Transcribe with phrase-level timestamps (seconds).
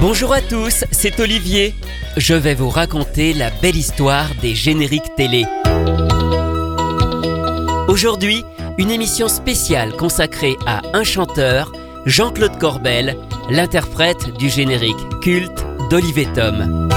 [0.00, 1.74] Bonjour à tous, c'est Olivier.
[2.16, 5.44] Je vais vous raconter la belle histoire des génériques télé.
[7.86, 8.42] Aujourd'hui,
[8.78, 11.70] une émission spéciale consacrée à un chanteur,
[12.06, 13.18] Jean-Claude Corbel,
[13.50, 16.88] l'interprète du générique culte d'Olivier Tom.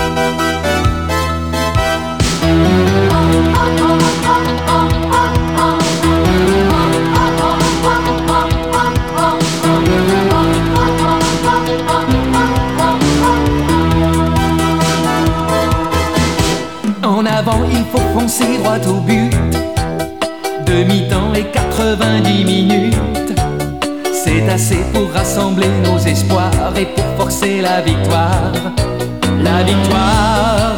[18.23, 19.31] Foncer droit au but.
[20.65, 22.95] Demi-temps et 90 minutes.
[24.13, 28.53] C'est assez pour rassembler nos espoirs et pour forcer la victoire.
[29.41, 30.77] La victoire,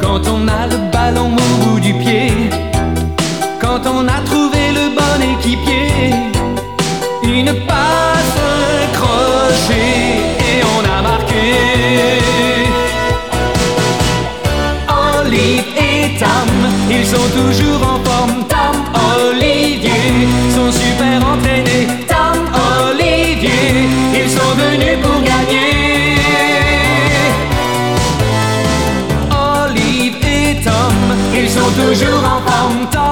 [0.00, 2.30] quand on a le ballon au bout du pied.
[3.60, 6.14] Quand on a trouvé le bon équipier.
[7.24, 10.06] Une passe, un crochet
[10.48, 11.48] et on a marqué.
[15.20, 16.47] Olive et Tam,
[16.90, 18.44] ils sont toujours en forme.
[18.48, 18.76] Tam,
[19.26, 19.90] Olivier,
[20.54, 21.86] sont super entraînés.
[22.06, 22.36] Tam,
[22.88, 26.16] Olivier, ils sont venus pour gagner.
[29.30, 30.96] Olive et Tom,
[31.34, 32.86] ils sont toujours en forme.
[32.90, 33.07] Tom,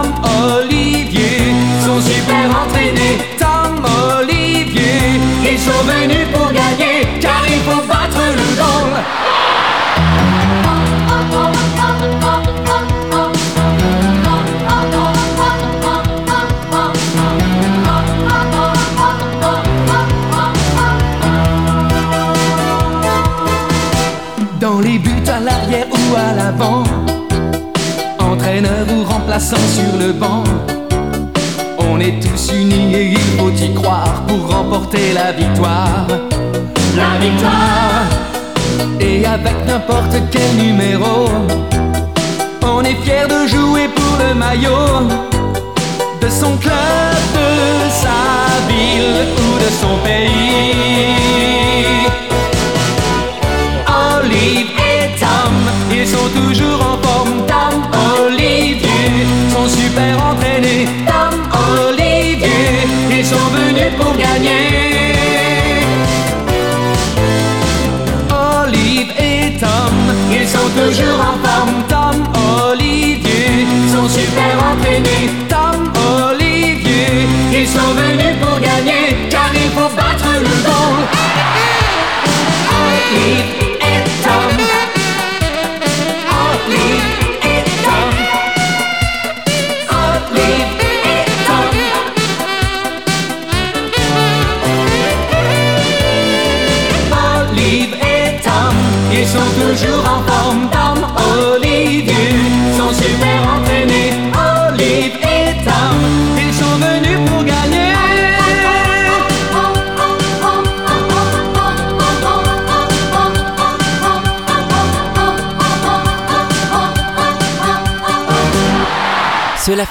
[29.46, 30.42] Sur le banc.
[31.78, 36.08] On est tous unis et il faut y croire Pour remporter la victoire.
[36.96, 38.06] La victoire
[38.98, 41.28] Et avec n'importe quel numéro.
[42.64, 45.06] On est fier de jouer pour le maillot
[46.20, 50.34] De son club, de sa ville ou de son pays.
[54.18, 55.54] Olive et Tom,
[55.92, 56.75] ils sont toujours
[63.98, 65.12] pour gagner.
[68.30, 69.94] Olive et Tom,
[70.30, 71.82] ils sont toujours en forme.
[71.88, 72.16] Tom,
[72.70, 75.30] Olivier, sont super entraînés.
[75.48, 75.65] Tom,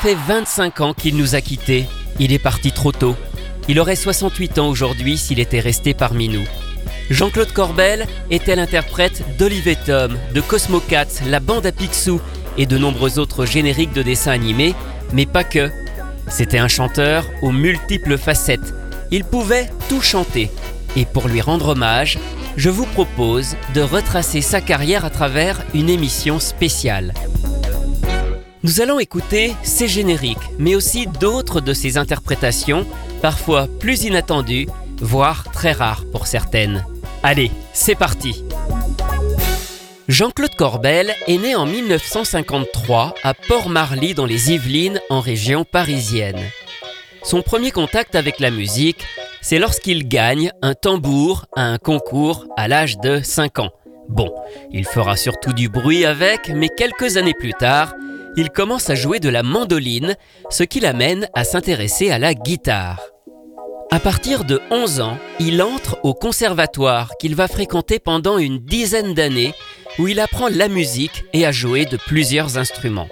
[0.05, 1.87] fait 25 ans qu'il nous a quittés.
[2.19, 3.15] Il est parti trop tôt.
[3.67, 6.43] Il aurait 68 ans aujourd'hui s'il était resté parmi nous.
[7.09, 12.21] Jean-Claude Corbel était l'interprète d'Olivier Tom, de Cosmo Cats, la bande à Picsou
[12.55, 14.75] et de nombreux autres génériques de dessins animés,
[15.11, 15.71] mais pas que.
[16.27, 18.75] C'était un chanteur aux multiples facettes.
[19.09, 20.51] Il pouvait tout chanter.
[20.95, 22.19] Et pour lui rendre hommage,
[22.57, 27.11] je vous propose de retracer sa carrière à travers une émission spéciale.
[28.65, 32.83] Nous allons écouter ses génériques, mais aussi d'autres de ses interprétations,
[33.21, 34.65] parfois plus inattendues,
[34.99, 36.83] voire très rares pour certaines.
[37.21, 38.43] Allez, c'est parti
[40.07, 46.41] Jean-Claude Corbel est né en 1953 à Port-Marly dans les Yvelines, en région parisienne.
[47.21, 49.05] Son premier contact avec la musique,
[49.41, 53.69] c'est lorsqu'il gagne un tambour à un concours à l'âge de 5 ans.
[54.09, 54.33] Bon,
[54.71, 57.93] il fera surtout du bruit avec, mais quelques années plus tard,
[58.37, 60.15] il commence à jouer de la mandoline,
[60.49, 63.01] ce qui l'amène à s'intéresser à la guitare.
[63.91, 69.13] À partir de 11 ans, il entre au conservatoire qu'il va fréquenter pendant une dizaine
[69.13, 69.53] d'années,
[69.99, 73.07] où il apprend la musique et à jouer de plusieurs instruments.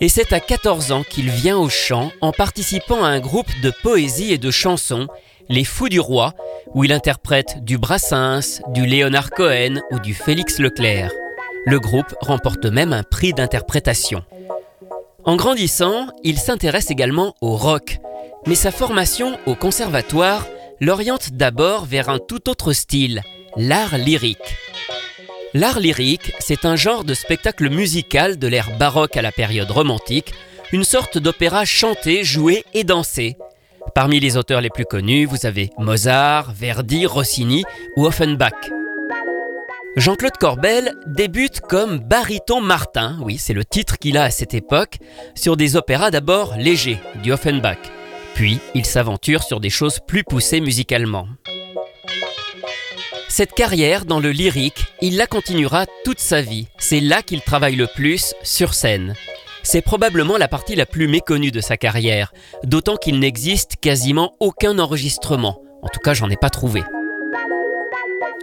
[0.00, 3.72] Et c'est à 14 ans qu'il vient au chant en participant à un groupe de
[3.82, 5.08] poésie et de chansons,
[5.48, 6.34] Les Fous du Roi,
[6.74, 11.12] où il interprète du Brassens, du Léonard Cohen ou du Félix Leclerc.
[11.66, 14.22] Le groupe remporte même un prix d'interprétation.
[15.24, 17.98] En grandissant, il s'intéresse également au rock,
[18.46, 20.46] mais sa formation au conservatoire
[20.80, 23.22] l'oriente d'abord vers un tout autre style,
[23.56, 24.56] l'art lyrique.
[25.54, 30.32] L'art lyrique, c'est un genre de spectacle musical de l'ère baroque à la période romantique,
[30.72, 33.36] une sorte d'opéra chanté, joué et dansé.
[33.94, 37.64] Parmi les auteurs les plus connus, vous avez Mozart, Verdi, Rossini
[37.96, 38.77] ou Offenbach.
[39.98, 44.98] Jean-Claude Corbel débute comme baryton Martin, oui c'est le titre qu'il a à cette époque,
[45.34, 47.78] sur des opéras d'abord légers, du Offenbach.
[48.34, 51.26] Puis il s'aventure sur des choses plus poussées musicalement.
[53.28, 56.68] Cette carrière dans le lyrique, il la continuera toute sa vie.
[56.78, 59.14] C'est là qu'il travaille le plus sur scène.
[59.64, 64.78] C'est probablement la partie la plus méconnue de sa carrière, d'autant qu'il n'existe quasiment aucun
[64.78, 65.60] enregistrement.
[65.82, 66.84] En tout cas, j'en ai pas trouvé.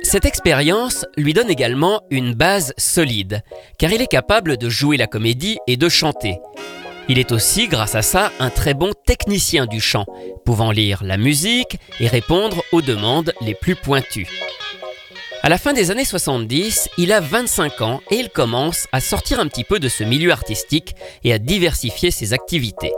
[0.06, 3.42] Cette expérience lui donne également une base solide,
[3.80, 6.38] car il est capable de jouer la comédie et de chanter.
[7.10, 10.06] Il est aussi, grâce à ça, un très bon technicien du chant,
[10.46, 14.28] pouvant lire la musique et répondre aux demandes les plus pointues.
[15.42, 19.40] À la fin des années 70, il a 25 ans et il commence à sortir
[19.40, 22.94] un petit peu de ce milieu artistique et à diversifier ses activités.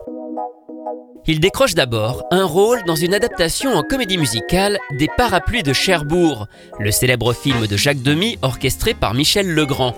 [1.29, 6.47] Il décroche d'abord un rôle dans une adaptation en comédie musicale des Parapluies de Cherbourg,
[6.79, 9.93] le célèbre film de Jacques Demy orchestré par Michel Legrand.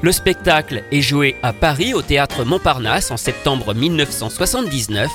[0.00, 5.10] Le spectacle est joué à Paris au théâtre Montparnasse en septembre 1979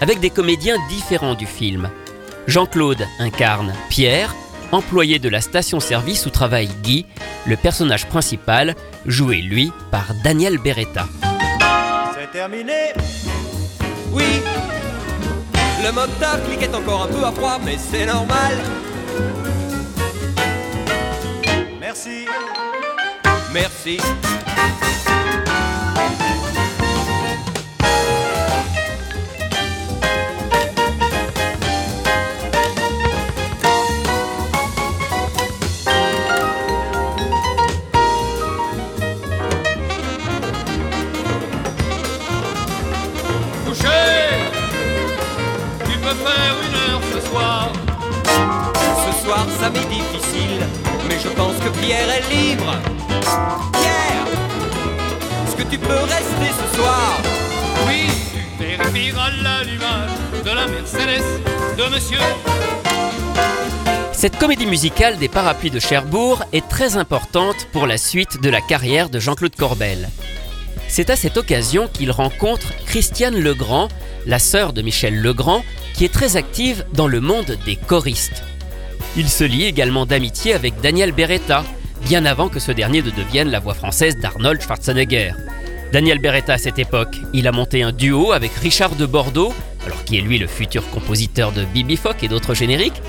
[0.00, 1.90] avec des comédiens différents du film.
[2.46, 4.32] Jean-Claude incarne Pierre,
[4.70, 7.06] employé de la station-service où travaille Guy,
[7.44, 11.08] le personnage principal, joué lui par Daniel Beretta.
[12.14, 12.92] C'est terminé
[14.12, 14.42] Oui
[15.82, 18.54] Le moteur cliquait encore un peu à froid, mais c'est normal.
[21.80, 22.26] Merci.
[23.52, 23.98] Merci.
[51.82, 52.76] Pierre est libre.
[53.72, 54.26] Pierre,
[55.44, 57.20] est-ce que tu peux rester ce soir?
[57.88, 60.10] Oui, tu vérifieras l'allumage
[60.44, 61.40] de la Mercedes
[61.76, 62.18] de monsieur.
[64.12, 68.60] Cette comédie musicale des parapluies de Cherbourg est très importante pour la suite de la
[68.60, 70.08] carrière de Jean-Claude Corbel.
[70.86, 73.88] C'est à cette occasion qu'il rencontre Christiane Legrand,
[74.24, 75.64] la sœur de Michel Legrand,
[75.94, 78.44] qui est très active dans le monde des choristes.
[79.14, 81.64] Il se lie également d'amitié avec Daniel Beretta,
[82.06, 85.32] bien avant que ce dernier ne devienne la voix française d'Arnold Schwarzenegger.
[85.92, 89.52] Daniel Beretta à cette époque, il a monté un duo avec Richard de Bordeaux,
[89.84, 93.02] alors qui est lui le futur compositeur de Bibi Fock et d'autres génériques,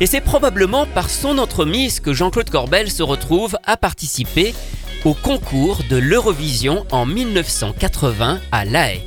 [0.00, 4.56] et c'est probablement par son entremise que Jean-Claude Corbel se retrouve à participer
[5.04, 9.02] au concours de l'Eurovision en 1980 à La Haye.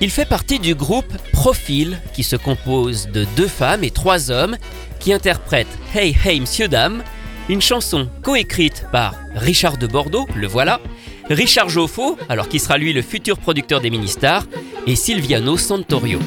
[0.00, 4.56] Il fait partie du groupe Profil qui se compose de deux femmes et trois hommes
[5.02, 7.02] qui interprète Hey Hey Monsieur Dame,
[7.48, 10.80] une chanson coécrite par Richard de Bordeaux, le voilà,
[11.28, 14.46] Richard Joffo, alors qui sera lui le futur producteur des Ministars,
[14.86, 16.20] et Silviano Santorio.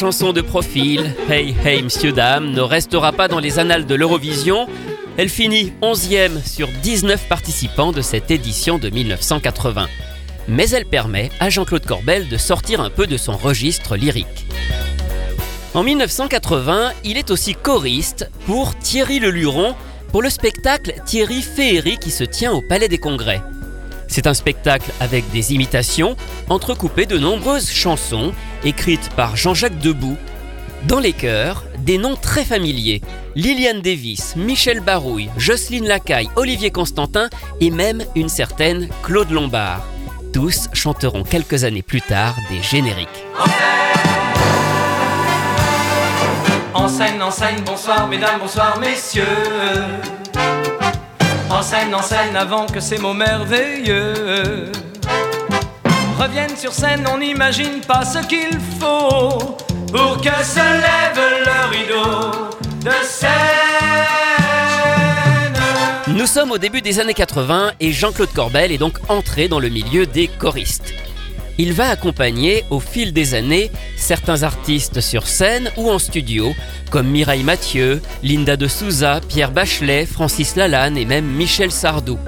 [0.00, 4.66] Chanson de profil, Hey Hey Monsieur Dame, ne restera pas dans les annales de l'Eurovision.
[5.18, 9.88] Elle finit 11e sur 19 participants de cette édition de 1980.
[10.48, 14.46] mais elle permet à Jean-Claude Corbel de sortir un peu de son registre lyrique.
[15.74, 19.74] En 1980, il est aussi choriste pour Thierry Leluron
[20.12, 23.42] pour le spectacle Thierry Féerie qui se tient au Palais des Congrès.
[24.10, 26.16] C'est un spectacle avec des imitations
[26.48, 28.32] entrecoupées de nombreuses chansons
[28.64, 30.16] écrites par Jean-Jacques Debout.
[30.88, 33.02] Dans les chœurs, des noms très familiers
[33.36, 37.28] Liliane Davis, Michel Barouille, Jocelyne Lacaille, Olivier Constantin
[37.60, 39.86] et même une certaine Claude Lombard.
[40.32, 43.08] Tous chanteront quelques années plus tard des génériques.
[46.74, 47.30] En scène, en
[47.64, 49.22] bonsoir mesdames, bonsoir messieurs.
[51.50, 54.70] En scène, en scène, avant que ces mots merveilleux
[56.18, 59.56] reviennent sur scène, on n'imagine pas ce qu'il faut
[59.92, 62.30] pour que se lève le rideau
[62.84, 63.30] de scène.
[66.06, 69.68] Nous sommes au début des années 80 et Jean-Claude Corbel est donc entré dans le
[69.68, 70.92] milieu des choristes.
[71.62, 76.54] Il va accompagner au fil des années certains artistes sur scène ou en studio,
[76.90, 82.18] comme Mireille Mathieu, Linda de Souza, Pierre Bachelet, Francis Lalanne et même Michel Sardou.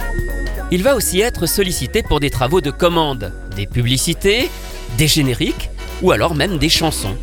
[0.71, 4.51] Il va aussi être sollicité pour des travaux de commande, des publicités,
[4.99, 5.71] des génériques
[6.03, 7.17] ou alors même des chansons.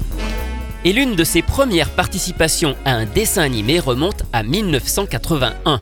[0.86, 5.80] Et l'une de ses premières participations à un dessin animé remonte à 1981.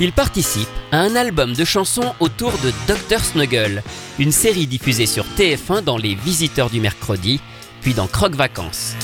[0.00, 3.82] Il participe à un album de chansons autour de Dr Snuggle,
[4.18, 7.40] une série diffusée sur TF1 dans Les Visiteurs du mercredi,
[7.80, 8.96] puis dans Croque Vacances.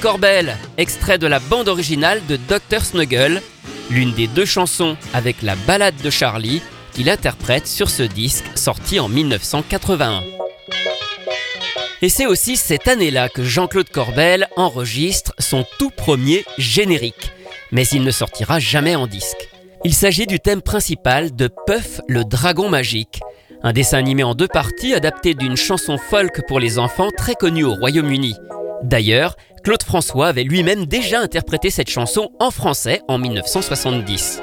[0.00, 3.42] Corbel, extrait de la bande originale de Dr Snuggle,
[3.90, 6.62] l'une des deux chansons avec la balade de Charlie
[6.92, 10.22] qu'il interprète sur ce disque sorti en 1981.
[12.00, 17.32] Et c'est aussi cette année-là que Jean-Claude Corbel enregistre son tout premier générique,
[17.72, 19.48] mais il ne sortira jamais en disque.
[19.84, 23.20] Il s'agit du thème principal de Puff le dragon magique,
[23.64, 27.64] un dessin animé en deux parties adapté d'une chanson folk pour les enfants très connue
[27.64, 28.36] au Royaume-Uni.
[28.84, 29.34] D'ailleurs,
[29.68, 34.40] Claude François avait lui-même déjà interprété cette chanson en français en 1970.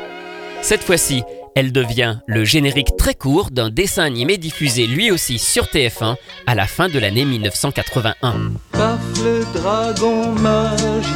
[0.61, 1.23] Cette fois-ci,
[1.55, 6.15] Elle devient le générique très court d'un dessin animé diffusé lui aussi sur TF1
[6.45, 8.51] à la fin de l'année 1981.
[8.71, 11.09] Paf le dragon magique,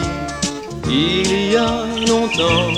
[0.87, 2.73] il y a longtemps,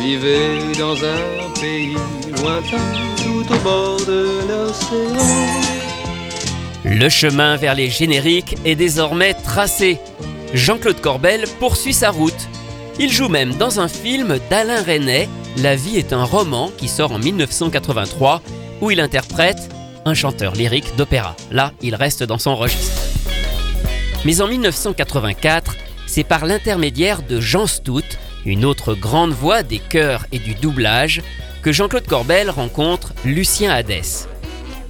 [0.00, 1.94] vivait dans un pays
[2.42, 2.78] lointain,
[3.22, 5.83] tout au bord de l'océan.
[6.84, 9.98] Le chemin vers les génériques est désormais tracé.
[10.52, 12.48] Jean-Claude Corbel poursuit sa route.
[12.98, 17.12] Il joue même dans un film d'Alain Resnais la vie est un roman qui sort
[17.12, 18.42] en 1983
[18.80, 19.68] où il interprète
[20.04, 21.36] un chanteur lyrique d'opéra.
[21.52, 23.02] Là, il reste dans son registre.
[24.24, 25.76] Mais en 1984,
[26.06, 28.04] c'est par l'intermédiaire de Jean Stout,
[28.44, 31.22] une autre grande voix des chœurs et du doublage,
[31.62, 34.26] que Jean-Claude Corbel rencontre Lucien Hadès.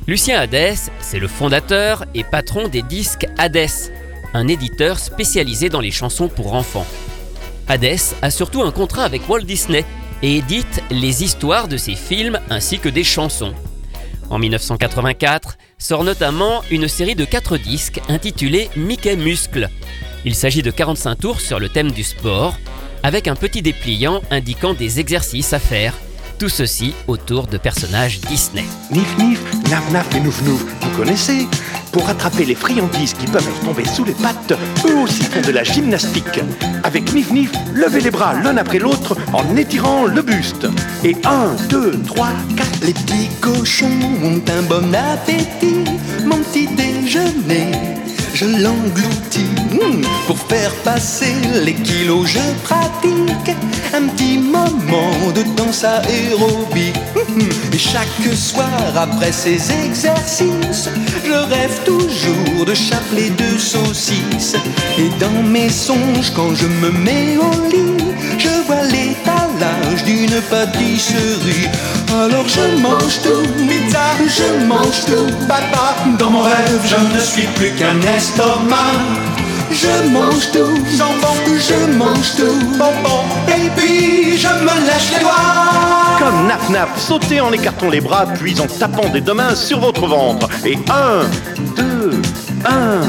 [0.06, 3.90] Lucien Hadès, c'est le fondateur et patron des disques Hadès,
[4.34, 6.86] un éditeur spécialisé dans les chansons pour enfants.
[7.68, 9.82] Hadès a surtout un contrat avec Walt Disney
[10.22, 13.54] et édite les histoires de ses films ainsi que des chansons.
[14.28, 19.70] En 1984 sort notamment une série de 4 disques intitulée Mickey Muscle.
[20.26, 22.58] Il s'agit de 45 tours sur le thème du sport,
[23.02, 25.94] avec un petit dépliant indiquant des exercices à faire.
[26.44, 28.66] Tout ceci autour de personnages Disney.
[28.90, 31.48] Nif nif, naf naf et nouf nouf, vous connaissez
[31.90, 34.52] Pour attraper les friandises qui peuvent tomber sous les pattes,
[34.86, 36.42] eux aussi font de la gymnastique.
[36.82, 40.66] Avec Nif Nif, levez les bras l'un après l'autre en étirant le buste.
[41.02, 42.68] Et 1, 2, 3, 4.
[42.82, 45.84] Les petits cochons ont un bon appétit,
[46.26, 47.72] mon petit déjeuner.
[48.34, 49.63] Je l'engloutis
[50.26, 52.26] pour faire passer les kilos.
[52.26, 53.56] Je pratique
[53.94, 56.96] un petit moment de danse aérobique.
[57.28, 60.88] Hmm, Et chaque soir après ces exercices,
[61.24, 64.56] je rêve toujours de chapelet de saucisses.
[64.98, 68.04] Et dans mes songes, quand je me mets au lit,
[68.38, 71.68] je vois l'étalage d'une pâtisserie.
[72.12, 75.96] Alors je mange tout, pizza, je mange tout, papa.
[76.18, 79.33] Dans mon rêve, je ne suis plus qu'un estomac.
[79.76, 83.24] Je mange tout, jambon, je mange tout, bonbon.
[83.48, 86.18] Et puis je me lèche les doigts.
[86.18, 89.80] Comme Naf Naf, sautez en écartant les bras, puis en tapant des deux mains sur
[89.80, 90.48] votre ventre.
[90.64, 91.24] Et 1,
[91.76, 92.22] 2,
[92.64, 93.00] 1,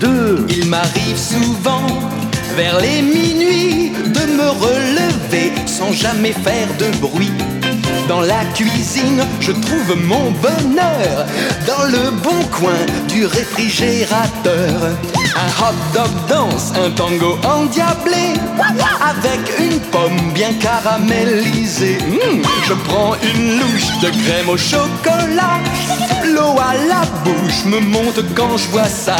[0.00, 0.46] 2.
[0.50, 1.86] Il m'arrive souvent,
[2.56, 7.30] vers les minuit, de me relever sans jamais faire de bruit.
[8.08, 11.26] Dans la cuisine, je trouve mon bonheur
[11.66, 14.96] dans le bon coin du réfrigérateur.
[15.36, 21.98] Un hot dog danse, un tango endiablé, avec une pomme bien caramélisée.
[21.98, 25.60] Mmh, je prends une louche de crème au chocolat.
[26.24, 29.16] L'eau à la bouche me monte quand je vois ça.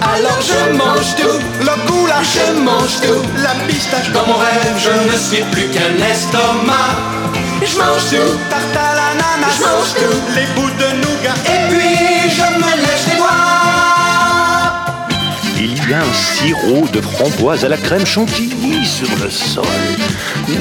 [0.00, 3.42] Alors je mange tout, le là, je mange tout.
[3.42, 7.17] La pistache dans mon rêve, je ne suis plus qu'un estomac.
[7.60, 11.38] Je mange tout, tarte à l'ananas, je mange tout, les bouts de nougat.
[11.44, 13.58] Et puis je me lèche les doigts.
[15.58, 19.64] Il y a un sirop de framboise à la crème chantilly sur le sol.
[20.48, 20.52] Mmh,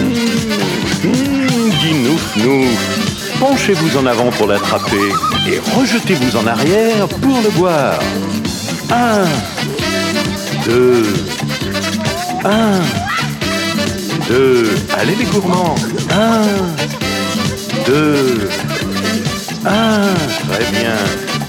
[1.03, 3.07] mmh, nouf nouf.
[3.39, 5.09] Penchez-vous en avant pour l'attraper
[5.47, 7.99] et rejetez-vous en arrière pour le boire.
[8.89, 9.25] Un,
[10.65, 11.05] deux,
[12.43, 12.79] un,
[14.27, 14.75] deux.
[14.97, 15.75] Allez les gourmands.
[16.19, 16.41] Un,
[17.85, 18.49] deux,
[19.67, 20.01] un.
[20.49, 20.97] Très bien.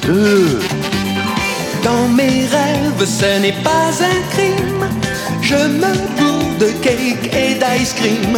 [0.03, 0.59] Deux.
[1.83, 4.87] Dans mes rêves, ce n'est pas un crime.
[5.41, 8.37] Je me bourre de cake et d'ice cream.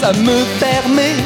[0.00, 1.16] Ça me permet,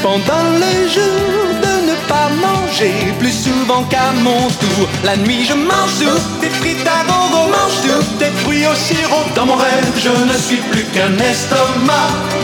[0.00, 4.88] pendant le jour, de ne pas manger plus souvent qu'à mon tour.
[5.02, 9.24] La nuit, je mange tout, des frites à gogo, mange tout, des fruits au sirop.
[9.34, 12.37] Dans mon rêve, je ne suis plus qu'un estomac.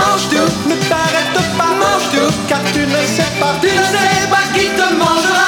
[0.00, 4.28] Mange tout, ne t'arrête pas, mange tout, car tu ne sais pas, tu ne sais
[4.30, 5.46] pas qui te mangera.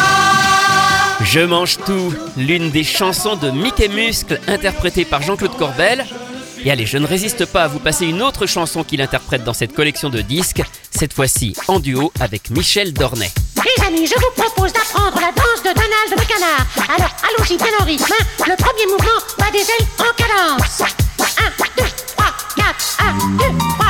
[1.22, 6.04] Je mange tout, l'une des chansons de Mickey Muscle interprétée par Jean-Claude Corbel.
[6.64, 9.54] Et allez, je ne résiste pas à vous passer une autre chanson qu'il interprète dans
[9.54, 13.32] cette collection de disques, cette fois-ci en duo avec Michel Dornet.
[13.56, 16.66] Les amis, je vous propose d'apprendre la danse de Donald le canard.
[16.96, 18.12] Alors, allons-y bien en rythme.
[18.12, 18.24] hein.
[18.46, 20.82] Le premier mouvement va des ailes en cadence.
[21.18, 21.24] 1,
[21.82, 21.84] 2,
[22.16, 22.98] 3, 4.
[23.00, 23.81] 1, 2, 3,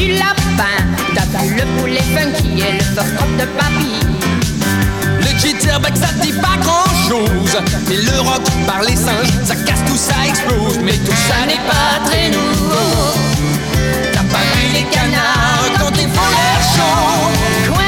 [0.00, 0.40] du lapin.
[1.42, 3.92] Vu le poulet funky et le drop de papy.
[5.20, 7.56] Le jitterbug ça dit pas grand chose
[7.88, 11.64] Mais le rock par les singes Ça casse tout ça explose Mais tout ça n'est
[11.66, 13.14] pas très nouveau
[14.12, 17.79] T'as pas vu les canards Quand ils font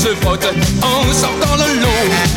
[0.00, 1.88] se frottent en sortant le lot.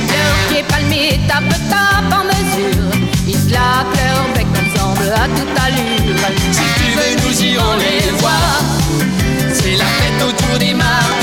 [0.10, 2.92] Leurs pieds palmés tapent, tapent en mesure.
[3.26, 6.18] Ils claquent leur bec ensemble à toute allure.
[6.52, 8.60] Si tu veux, nous irons les voir.
[9.54, 11.23] C'est la fête autour des mares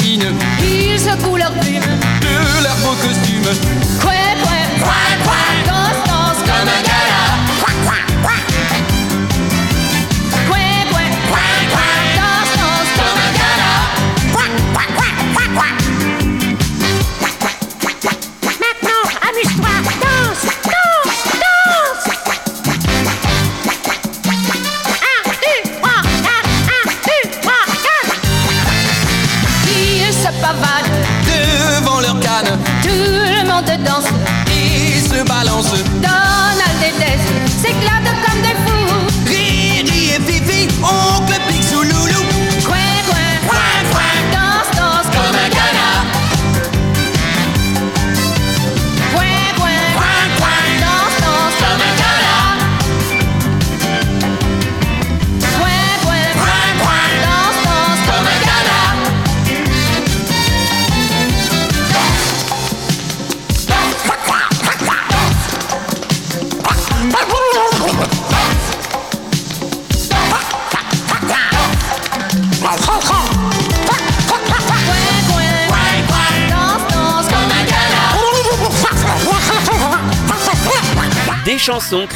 [0.00, 1.80] piétines ils secouent leurs plumes.
[2.20, 3.42] de leurs beaux costumes.
[4.00, 4.19] Coin,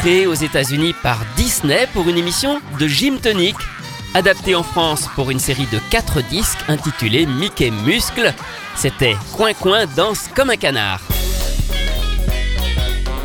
[0.05, 3.57] créées aux États-Unis par Disney pour une émission de Jim Tonic,
[4.13, 8.35] adaptée en France pour une série de 4 disques intitulée Mickey Muscle.
[8.77, 11.01] C'était Coin Coin danse comme un canard.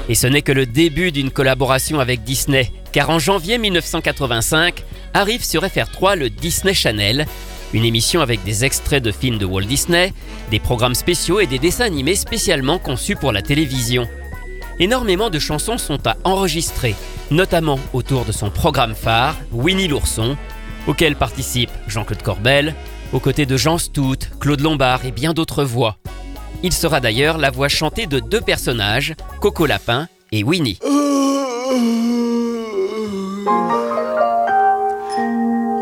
[0.08, 5.44] Et ce n'est que le début d'une collaboration avec Disney, car en janvier 1985 arrive
[5.44, 7.26] sur FR3 le Disney Channel,
[7.74, 10.14] une émission avec des extraits de films de Walt Disney,
[10.50, 14.08] des programmes spéciaux et des dessins animés spécialement conçus pour la télévision.
[14.82, 16.96] Énormément de chansons sont à enregistrer,
[17.32, 20.38] notamment autour de son programme phare, Winnie l'ourson,
[20.88, 22.74] auquel participent Jean-Claude Corbel,
[23.12, 25.98] aux côtés de Jean Stout, Claude Lombard et bien d'autres voix.
[26.64, 30.80] Il sera d'ailleurs la voix chantée de deux personnages, Coco Lapin et Winnie.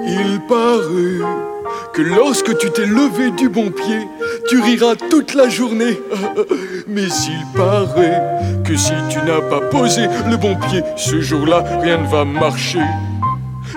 [0.07, 1.21] Il paraît
[1.93, 4.07] que lorsque tu t'es levé du bon pied,
[4.47, 5.99] tu riras toute la journée.
[6.87, 8.21] Mais il paraît
[8.65, 12.81] que si tu n'as pas posé le bon pied, ce jour-là, rien ne va marcher.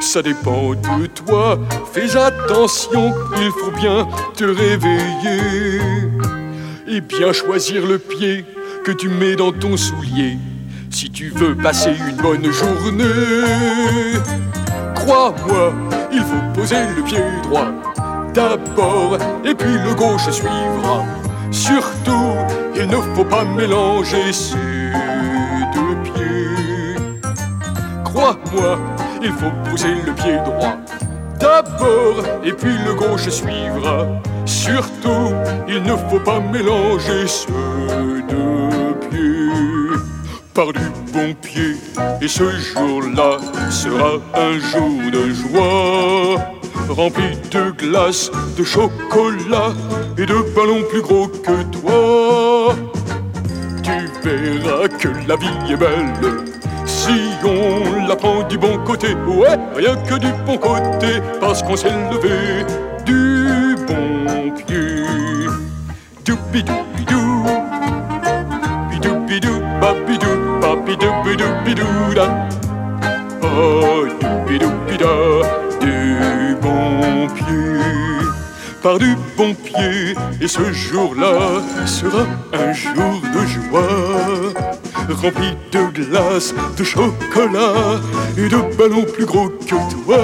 [0.00, 1.58] Ça dépend de toi,
[1.92, 5.80] fais attention, il faut bien te réveiller.
[6.88, 8.44] Et bien choisir le pied
[8.84, 10.38] que tu mets dans ton soulier.
[10.90, 13.04] Si tu veux passer une bonne journée,
[14.94, 15.72] crois-moi,
[16.12, 17.66] il faut poser le pied droit
[18.32, 21.04] d'abord, et puis le gauche suivra.
[21.50, 22.34] Surtout,
[22.74, 24.56] il ne faut pas mélanger ces
[25.74, 26.96] deux pieds.
[28.04, 28.78] Crois-moi,
[29.22, 30.76] il faut poser le pied droit
[31.40, 34.06] d'abord, et puis le gauche suivra.
[34.44, 35.32] Surtout,
[35.68, 37.46] il ne faut pas mélanger ces
[38.28, 39.96] deux pieds.
[40.54, 41.76] Par du bon pied,
[42.20, 43.38] et ce jour-là
[43.70, 46.59] sera un jour de joie.
[46.90, 49.72] Rempli de glace, de chocolat
[50.18, 52.74] et de ballons plus gros que toi.
[53.82, 56.12] Tu verras que la vie est belle
[56.84, 57.12] si
[57.44, 59.14] on la prend du bon côté.
[59.26, 62.64] Ouais, rien que du bon côté, parce qu'on s'est levé
[63.06, 65.04] du bon pied.
[66.24, 67.44] Doupidou-bidou,
[68.90, 72.48] bidou-bidou, babidou, babidou-bidou-bidou, da.
[73.42, 75.59] Oh, doupidou-bida, du
[78.82, 84.54] Par du bon pied, et ce jour-là sera un jour de joie
[85.14, 88.00] rempli de glace, de chocolat
[88.36, 90.18] et de ballons plus gros que toi.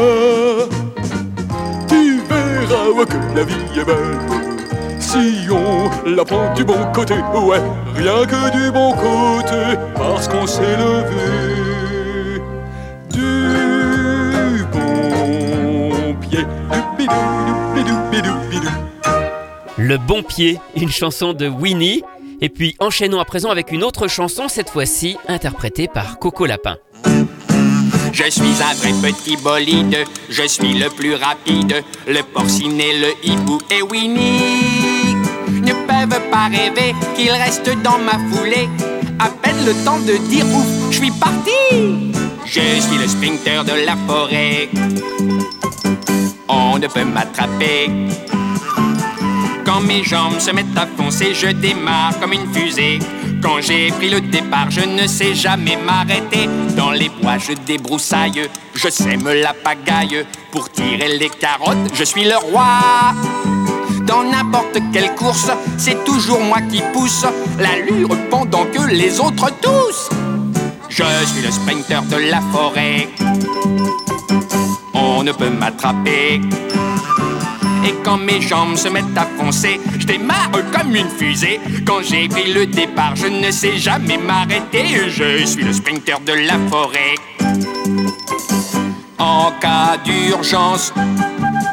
[1.89, 4.47] Tu verras que la vie est belle
[4.99, 7.15] si on la prend du bon côté.
[7.15, 7.63] Ouais,
[7.95, 11.76] rien que du bon côté parce qu'on s'est levé
[19.79, 22.03] Le bon pied, une chanson de Winnie.
[22.41, 26.77] Et puis enchaînons à présent avec une autre chanson, cette fois-ci interprétée par Coco Lapin.
[28.13, 29.97] Je suis un vrai petit bolide,
[30.31, 35.15] je suis le plus rapide, le porcinet, le hibou et Winnie
[35.49, 38.69] ne peuvent pas rêver qu'ils restent dans ma foulée.
[39.19, 42.13] À peine le temps de dire ouf, je suis parti.
[42.45, 44.69] Je suis le sprinter de la forêt.
[46.49, 47.91] On ne peut m'attraper.
[49.65, 52.99] Quand mes jambes se mettent à foncer, je démarre comme une fusée.
[53.43, 56.49] Quand j'ai pris le départ, je ne sais jamais m'arrêter.
[56.77, 60.25] Dans les bois, je débroussaille, je sème la pagaille.
[60.53, 62.81] Pour tirer les carottes, je suis le roi.
[64.07, 67.27] Dans n'importe quelle course, c'est toujours moi qui pousse
[67.59, 70.11] l'allure pendant que les autres toussent.
[70.89, 73.09] Je suis le sprinter de la forêt.
[75.19, 76.43] On ne peut m'attraper.
[77.87, 81.59] Et quand mes jambes se mettent à foncer, je démarre comme une fusée.
[81.87, 84.85] Quand j'ai pris le départ, je ne sais jamais m'arrêter.
[85.09, 87.15] Je suis le sprinter de la forêt.
[89.19, 90.93] En cas d'urgence,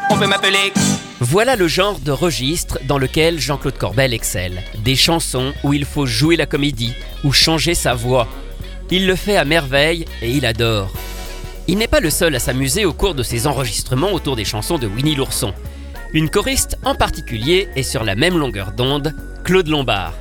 [0.09, 0.71] on peut m'appeler.
[1.19, 4.63] Voilà le genre de registre dans lequel Jean-Claude Corbel excelle.
[4.85, 6.93] Des chansons où il faut jouer la comédie
[7.25, 8.29] ou changer sa voix.
[8.89, 10.93] Il le fait à merveille et il adore.
[11.67, 14.77] Il n'est pas le seul à s'amuser au cours de ses enregistrements autour des chansons
[14.77, 15.53] de Winnie l'ourson.
[16.13, 19.13] Une choriste en particulier est sur la même longueur d'onde,
[19.45, 20.13] Claude Lombard.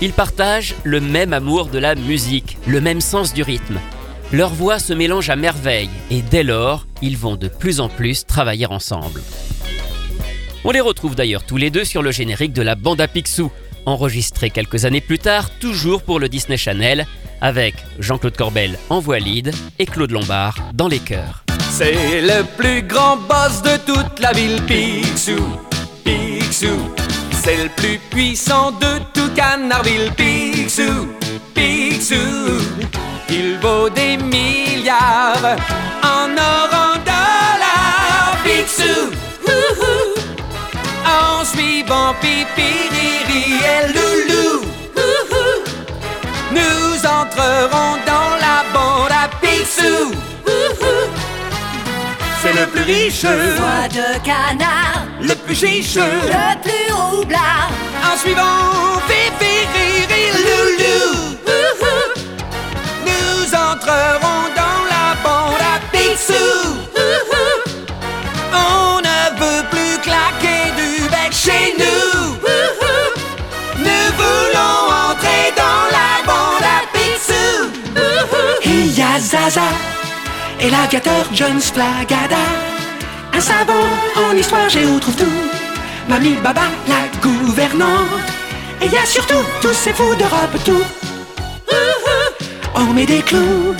[0.00, 3.78] Ils partagent le même amour de la musique, le même sens du rythme.
[4.32, 8.24] Leurs voix se mélangent à merveille et dès lors, ils vont de plus en plus
[8.24, 9.22] travailler ensemble.
[10.64, 13.50] On les retrouve d'ailleurs tous les deux sur le générique de la bande à Picsou,
[13.86, 17.06] enregistré quelques années plus tard, toujours pour le Disney Channel,
[17.40, 21.44] avec Jean-Claude Corbel en voix lead et Claude Lombard dans les chœurs.
[21.70, 25.38] C'est le plus grand boss de toute la ville, Picsou,
[26.04, 26.94] Picsou.
[27.42, 31.08] C'est le plus puissant de tout Canardville, Picsou,
[31.54, 32.14] Picsou.
[33.30, 35.56] Il vaut des milliards
[36.02, 39.12] en or, en dollars, Picsou.
[41.06, 44.07] En suivant Pipi, Riri et.
[46.98, 50.12] Nous entrerons dans la bande à Picsou.
[52.42, 55.96] C'est le plus riche, Voix de canard, le plus chiche.
[55.96, 57.70] le plus roublard.
[58.02, 61.36] En suivant Fifi, Riri, Loulou,
[63.06, 64.87] nous entrerons dans
[80.60, 82.36] et l'aviateur John Splagada.
[83.32, 85.40] Un savant en histoire géo trouve tout.
[86.06, 88.28] Mamie Baba, la gouvernante.
[88.82, 90.84] Et y a surtout tous ces fous d'Europe tout.
[92.74, 93.74] On met des clous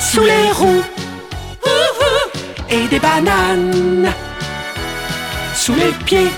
[0.00, 0.84] sous les roues
[2.70, 4.10] et des bananes
[5.54, 6.32] sous les pieds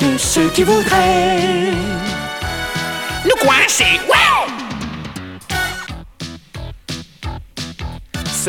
[0.00, 1.72] de ceux qui voudraient
[3.26, 4.00] nous coincer.
[4.08, 4.57] Ouais!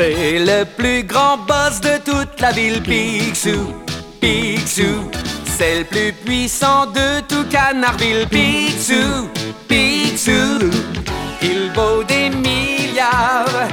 [0.02, 3.74] C'est le plus grand boss de toute la ville, Picsou,
[4.18, 5.10] Picsou.
[5.44, 9.28] C'est le plus puissant de tout Canardville, Picsou,
[9.68, 10.70] Picsou.
[11.42, 13.68] Il vaut des milliards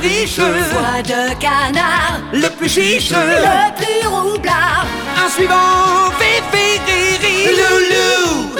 [0.00, 3.10] riche, de canard, le plus chiche.
[3.10, 4.86] le plus roublard.
[5.24, 8.56] En suivant Fifi, Riri, Loulou,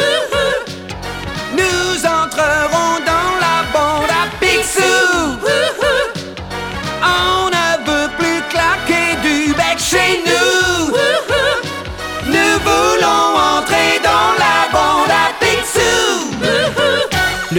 [1.56, 3.19] nous entrerons dans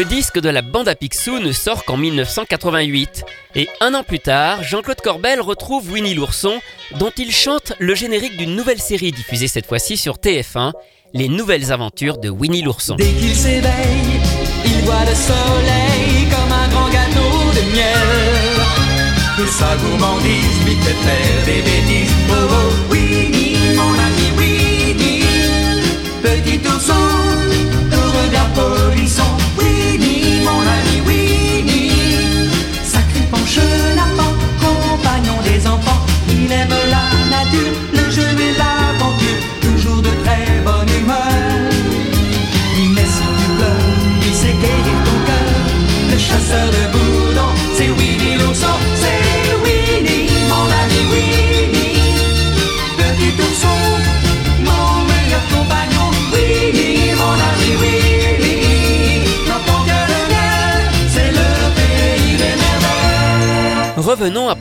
[0.02, 3.24] Le disque de la bande à Picsou ne sort qu'en 1988.
[3.54, 6.60] Et un an plus tard, Jean-Claude Corbel retrouve Winnie l'ourson,
[6.98, 10.72] dont il chante le générique d'une nouvelle série diffusée cette fois-ci sur TF1,
[11.14, 12.98] Les Nouvelles Aventures de Winnie l'ourson.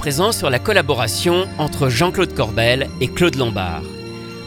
[0.01, 3.83] Présent sur la collaboration entre Jean-Claude Corbel et Claude Lombard.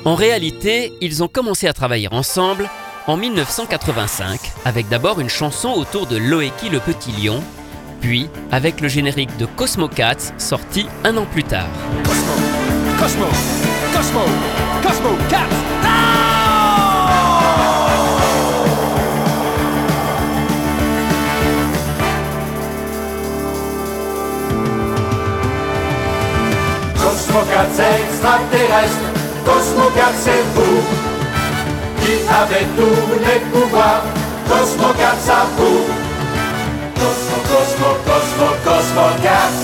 [0.04, 2.68] En réalité, ils ont commencé à travailler ensemble
[3.06, 7.40] en 1985, avec d'abord une chanson autour de Loeki le petit lion,
[8.02, 11.70] puis avec le générique de Cosmo Cats sorti un an plus tard.
[12.04, 12.34] Cosmo,
[12.98, 13.28] Cosmo,
[13.94, 14.22] Cosmo,
[14.82, 15.73] Cosmo Cats.
[27.34, 29.10] Cosmo Cats c'est extraterrestre,
[29.44, 30.84] Cosmo Cats c'est vous
[32.00, 34.04] qui avez tous les pouvoirs,
[34.48, 35.82] Cosmo Cats à vous.
[36.94, 39.58] Cosmo, Cosmo, Cosmo, Cosmo Cats.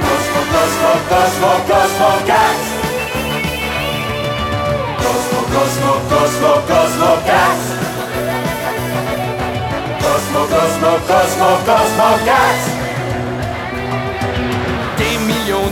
[0.00, 2.64] Cosmo, Cosmo, Cosmo, Cosmo Cats.
[10.00, 12.75] Cosmo, Cosmo, Cosmo, Cosmo Cats.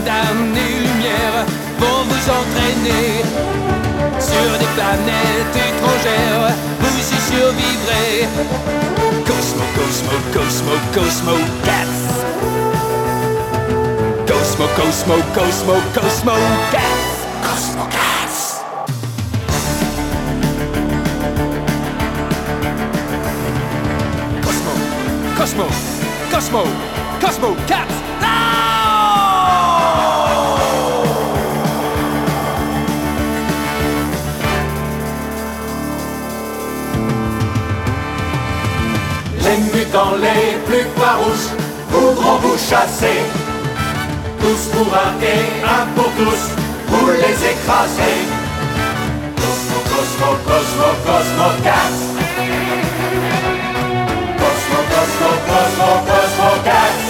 [0.05, 1.45] D'années-lumière
[1.79, 3.23] vont vous entraîner
[4.19, 6.53] sur des planètes étrangères.
[6.79, 8.27] Vous y survivrez.
[9.25, 11.97] Cosmo, Cosmo, Cosmo, Cosmo Cats.
[14.27, 16.35] Cosmo, Cosmo, Cosmo, Cosmo
[16.71, 17.05] Cats.
[17.43, 18.37] Cosmo Cats.
[24.43, 24.73] Cosmo,
[25.37, 25.65] Cosmo,
[26.31, 26.63] Cosmo,
[27.21, 28.05] Cosmo Cats.
[28.21, 28.64] Les
[39.95, 41.51] mutants les plus farouches
[41.89, 43.21] voudront vous chasser.
[44.39, 46.43] Tous pour un et un pour tous,
[46.87, 48.17] vous les écraser.
[49.35, 51.99] Cosmo, Cosmo, Cosmo, Cosmo Cats.
[54.41, 57.01] Cosmo, Cosmo, Cosmo, Cosmo Cats.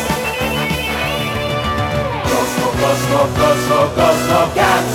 [2.30, 4.94] Cosmo, Cosmo, Cosmo, Cosmo Cats.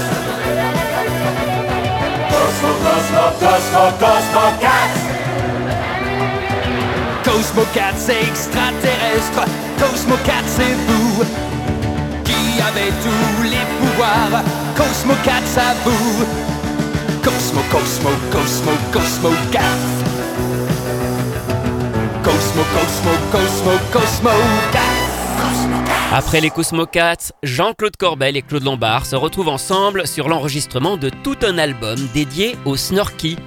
[2.31, 5.00] Cosmo, Cosmo, Cosmo, Cosmo Cats.
[7.51, 9.45] Cosmo Cat, c'est extraterrestre.
[9.77, 11.25] Cosmo Cat, c'est vous
[12.23, 14.45] qui avez tous les pouvoirs.
[14.77, 16.25] Cosmo Cat, à vous.
[17.25, 19.63] Cosmo, Cosmo, Cosmo, Cosmo Cat.
[22.23, 24.31] Cosmo, Cosmo, Cosmo, Cosmo
[24.71, 26.13] Cat.
[26.13, 31.11] Après les Cosmo Cats, Jean-Claude Corbel et Claude Lombard se retrouvent ensemble sur l'enregistrement de
[31.25, 33.39] tout un album dédié au Snorky.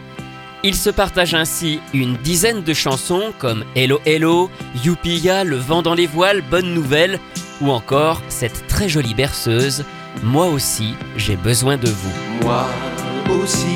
[0.65, 4.49] Ils se partagent ainsi une dizaine de chansons comme Hello Hello,
[4.86, 7.19] Youpia, Le vent dans les voiles, Bonne nouvelle,
[7.60, 9.84] ou encore cette très jolie berceuse,
[10.23, 12.43] Moi aussi, j'ai besoin de vous.
[12.43, 12.65] Moi
[13.43, 13.76] aussi,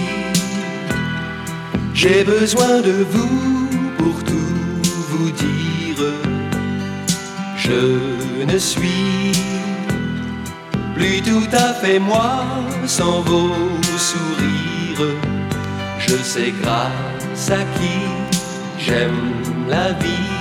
[1.93, 6.06] j'ai besoin de vous pour tout vous dire.
[7.58, 9.34] Je ne suis
[10.95, 12.45] plus tout à fait moi
[12.86, 13.52] sans vos
[13.97, 15.37] sourires.
[16.08, 17.98] Je sais grâce à qui
[18.80, 19.34] j'aime
[19.67, 20.32] la vie.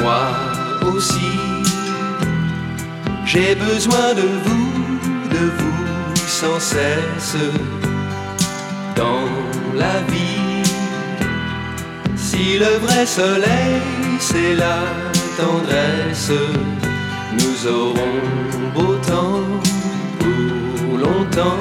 [0.00, 0.26] Moi
[0.92, 1.38] aussi,
[3.24, 4.98] j'ai besoin de vous,
[5.30, 7.36] de vous sans cesse
[8.96, 9.28] dans
[9.76, 10.62] la vie.
[12.16, 13.80] Si le vrai soleil,
[14.18, 14.80] c'est la
[15.36, 16.32] tendresse,
[17.38, 18.18] nous aurons
[18.74, 19.62] beau temps
[21.02, 21.58] longtemps.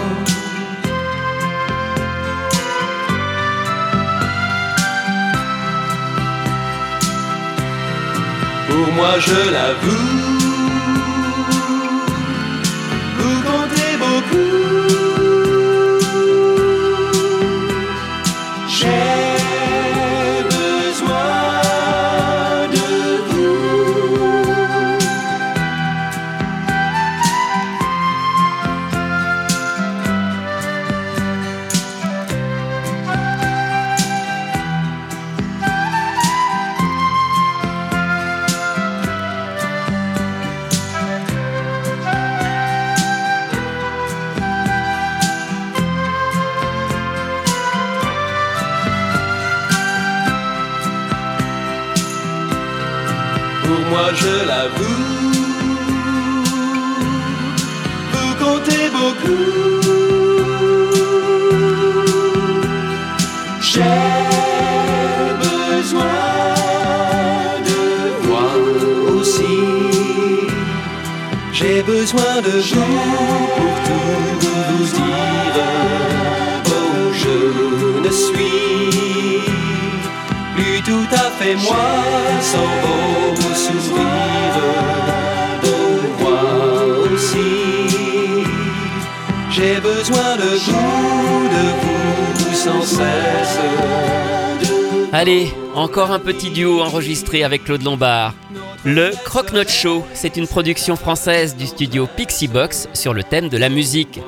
[8.70, 10.12] Pour moi, je l'avoue,
[13.20, 15.11] vous comptez beaucoup.
[72.52, 75.64] Pour tout vous dire.
[76.68, 77.38] Oh, je
[78.06, 79.42] ne suis
[80.56, 81.88] plus tout à fait moi
[82.42, 82.72] sans
[83.36, 84.62] vos sourires.
[85.64, 85.78] De
[86.22, 86.44] moi
[87.14, 87.54] aussi,
[89.50, 93.60] j'ai besoin de vous, de vous sans cesse.
[95.14, 98.34] Allez, encore un petit duo enregistré avec Claude Lombard.
[98.84, 103.58] Le Croque-Note Show, c'est une production française du studio Pixie Box sur le thème de
[103.58, 104.20] la musique.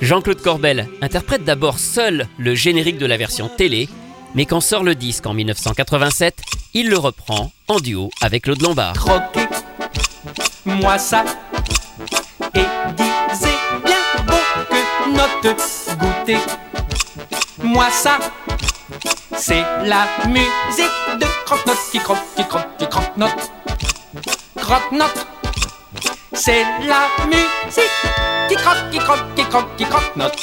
[0.00, 3.88] Jean-Claude Corbel interprète d'abord seul le générique de la version télé,
[4.36, 6.36] mais quand sort le disque en 1987,
[6.74, 8.92] il le reprend en duo avec Claude Lombard.
[8.92, 9.48] Croquez,
[10.64, 11.24] moi ça,
[12.54, 12.64] et
[12.96, 14.34] disez bien beau
[14.70, 16.38] que note goûter.
[17.60, 18.20] Moi ça,
[19.36, 23.50] c'est la musique de croque-note qui croque, qui croque, qui croque-note.
[26.32, 27.84] C'est la musique
[28.48, 30.36] qui croque, qui croque, qui croque, qui croque-note.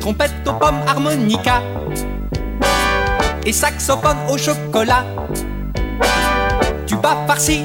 [0.00, 1.62] Trompette aux pommes, harmonica
[3.46, 5.06] et saxophone au chocolat.
[6.86, 7.64] Tuba farci,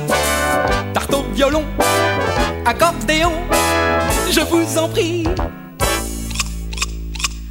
[0.94, 1.66] tarte au violon,
[2.66, 3.34] accordéon,
[4.32, 5.28] je vous en prie.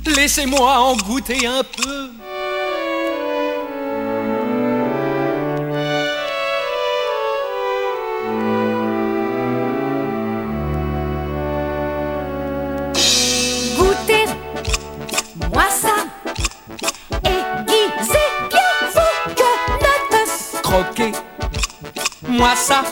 [0.06, 2.11] Laissez-moi en goûter un peu.
[22.32, 22.82] Moi ça,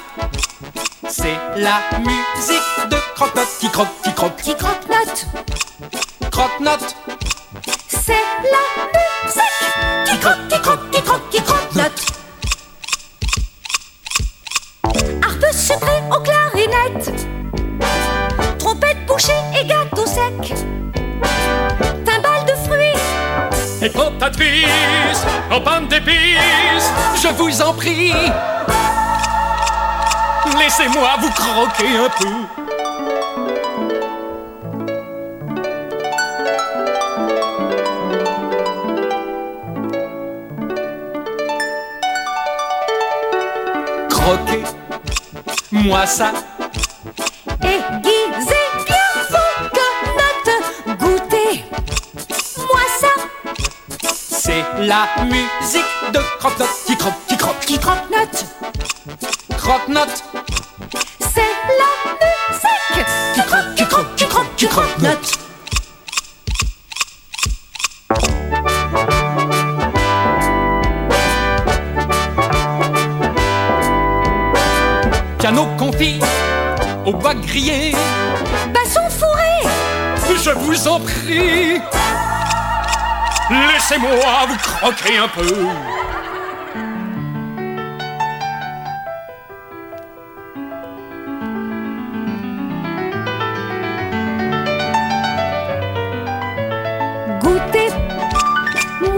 [1.08, 5.26] c'est la musique de croque-note qui croque, qui croque, Qui croque-note,
[6.30, 6.96] croque-note.
[7.88, 8.66] c'est la
[9.24, 12.06] musique qui croque, qui croque, qui croque, qui croque-note.
[15.24, 17.12] Harpe sucrée aux clarinettes,
[18.58, 20.54] trompette bouchée et gâteau sec,
[22.04, 23.00] timbale de fruits.
[23.82, 28.12] Et potatrice, en panne d'épices, Je vous en prie.
[30.58, 32.28] Laissez-moi vous croquer un peu.
[44.08, 44.64] Croquez,
[45.72, 46.32] moi ça,
[47.62, 51.64] Aiguisez bien vos quenottes, goûtez,
[52.58, 53.12] moi ça,
[54.12, 58.44] c'est la musique de croque-note qui croque, qui croque, qui croque-note,
[59.60, 60.24] croque-note.
[61.20, 61.92] c'est la
[62.56, 65.38] musique qui croque, qui croque, qui croque, qui croque-note.
[75.38, 76.20] Piano confit
[77.04, 77.94] au bois grillé,
[78.72, 79.68] Basson fourré,
[80.42, 81.80] je vous en prie.
[83.50, 85.89] Laissez-moi vous croquer un peu.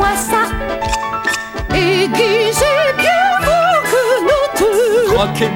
[0.03, 0.43] Moi ça,
[1.77, 4.67] aiguisez bien vos quenottes.
[5.15, 5.51] Croquez,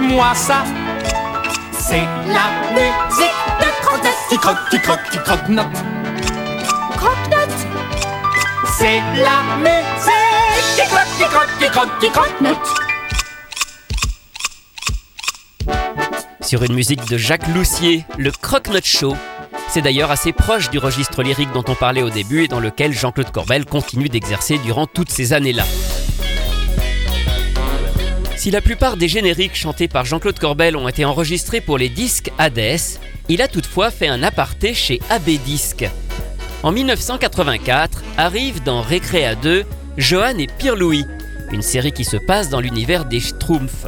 [0.00, 0.64] moi ça,
[1.78, 2.06] c'est
[2.36, 5.76] la musique de croque-note qui croque, qui croque, qui croque-note.
[6.96, 7.58] Croque-note,
[8.78, 12.68] C'est la musique qui croque, qui croque, qui croque, qui croque-note.
[16.40, 19.14] Sur une musique de Jacques Loussier, le Croque-Note Show.
[19.68, 22.92] C'est d'ailleurs assez proche du registre lyrique dont on parlait au début et dans lequel
[22.92, 25.64] Jean-Claude Corbel continue d'exercer durant toutes ces années-là.
[28.36, 32.30] Si la plupart des génériques chantés par Jean-Claude Corbel ont été enregistrés pour les disques
[32.38, 32.78] Hades,
[33.28, 35.88] il a toutefois fait un aparté chez AB Disques.
[36.62, 39.64] En 1984, arrive dans Récréa 2
[39.96, 41.04] Johan et Pierre-Louis,
[41.50, 43.86] une série qui se passe dans l'univers des Schtroumpfs.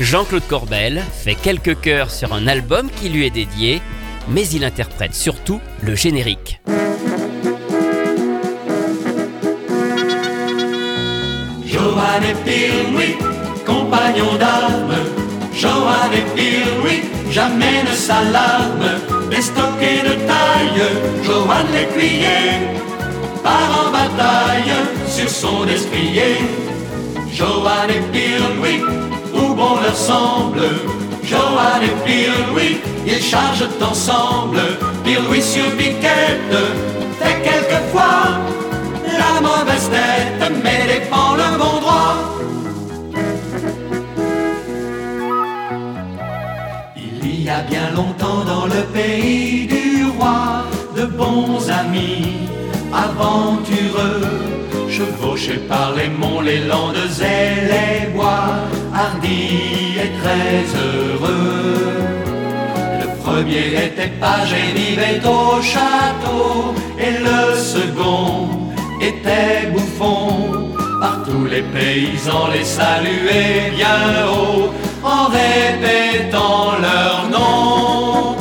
[0.00, 3.80] Jean-Claude Corbel fait quelques chœurs sur un album qui lui est dédié,
[4.28, 6.60] mais il interprète surtout le générique.
[11.64, 13.16] Johan et Pierre-Louis,
[13.66, 14.96] compagnons d'armes.
[15.52, 18.98] Johan et Pierre-Louis, jamais ne s'alarment.
[19.30, 20.82] Les stockés de taille,
[21.22, 22.68] Johan l'écuyer,
[23.42, 24.74] part en bataille
[25.08, 26.36] sur son escrier.
[27.32, 28.80] Johan et Pierre-Louis,
[29.34, 30.68] où bon leur semble.
[31.26, 34.60] Johan et Pierre-Louis, ils chargent ensemble.
[35.04, 36.56] Pierre-Louis sur piquette,
[37.18, 38.38] fait quelquefois
[39.06, 42.16] la mauvaise tête, mais défend le bon droit.
[46.96, 50.64] Il y a bien longtemps dans le pays du roi,
[50.96, 52.48] de bons amis
[52.92, 54.63] aventureux,
[54.96, 58.50] chevauché par les monts, les landes et les bois,
[58.94, 61.74] hardi et très heureux.
[63.00, 66.74] Le premier était page et vivait au château,
[67.06, 67.40] et le
[67.72, 68.34] second
[69.10, 70.70] était bouffon.
[71.00, 74.70] Par tous les paysans les saluaient bien haut
[75.02, 78.36] en répétant leur nom.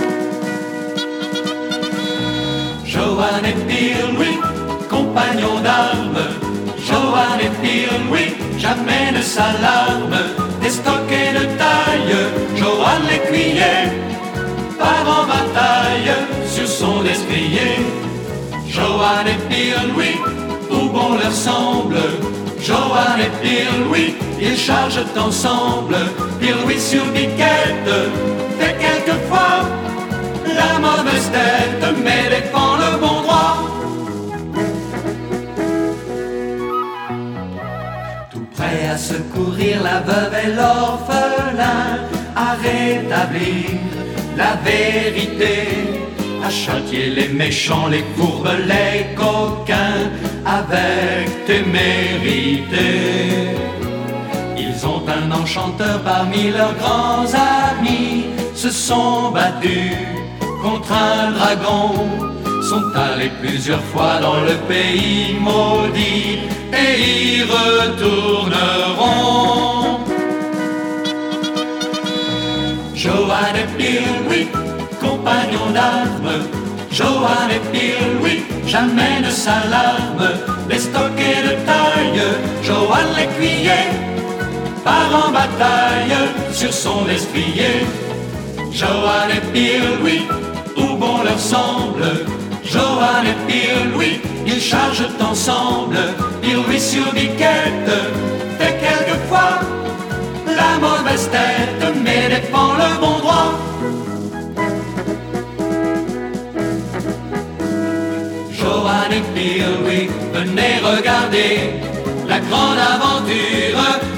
[2.86, 4.40] Johan et Pierre-Louis,
[4.88, 6.43] compagnons d'armes.
[6.88, 10.18] Johan et Pierre-Louis, jamais ne s'alarme.
[10.62, 12.16] Des stockés de taille,
[12.56, 13.80] Johan l'écuyer,
[14.80, 16.14] part en bataille
[16.46, 17.76] sur son escrier.
[18.68, 20.20] Johan et Pierre-Louis,
[20.72, 22.02] où bon leur semble.
[22.62, 25.98] Johan et Pierre-Louis, ils chargent ensemble.
[26.40, 27.92] Pierre-Louis sur biquette,
[28.60, 29.60] fait quelquefois
[30.46, 33.13] la mauvaise tête, mais défend le bon
[38.74, 41.86] prêt à secourir la veuve et l'orphelin,
[42.36, 43.80] à rétablir
[44.38, 45.68] la vérité,
[46.44, 50.10] à châtier les méchants, les courbes, les coquins,
[50.46, 52.90] avec témérité.
[54.58, 57.26] Ils ont un enchanteur parmi leurs grands
[57.70, 59.98] amis, se sont battus
[60.62, 62.33] contre un dragon,
[62.74, 66.40] sont allés plusieurs fois dans le pays maudit
[66.84, 69.12] et y retourneront.
[72.96, 74.48] Johan et Pierre-Louis,
[75.06, 76.36] compagnons d'armes,
[76.90, 80.30] Johan et Pierre-Louis, jamais ne s'alarme,
[80.70, 82.26] les stockés de taille,
[82.64, 83.86] Johan l'écuyer,
[84.84, 86.18] part en bataille
[86.52, 87.76] sur son estrier.
[88.72, 90.24] Johan et Pierre-Louis,
[90.78, 92.06] où bon leur semble,
[92.74, 96.00] Johan et Pierre-Louis, ils chargent ensemble,
[96.42, 97.94] Pierre-Louis sur biquette,
[98.58, 99.60] fait quelquefois
[100.48, 103.52] la mauvaise tête, mais défend le bon droit.
[108.58, 111.60] Johan et Pierre-Louis, venez regarder
[112.28, 114.13] la grande aventure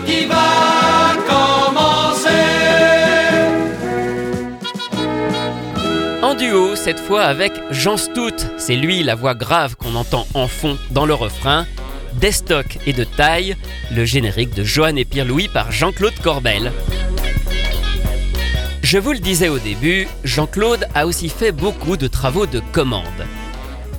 [6.85, 11.07] cette fois avec Jean Stout, c'est lui la voix grave qu'on entend en fond dans
[11.07, 11.65] le refrain.
[12.13, 13.55] D'estoc et de taille,
[13.91, 16.71] le générique de Johan et Pierre-Louis par Jean-Claude Corbel.
[18.83, 23.25] Je vous le disais au début, Jean-Claude a aussi fait beaucoup de travaux de commande.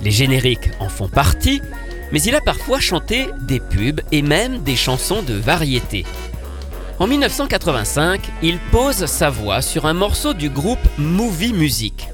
[0.01, 1.61] Les génériques en font partie,
[2.13, 6.05] mais il a parfois chanté des pubs et même des chansons de variété.
[6.99, 12.07] En 1985, il pose sa voix sur un morceau du groupe Movie Music.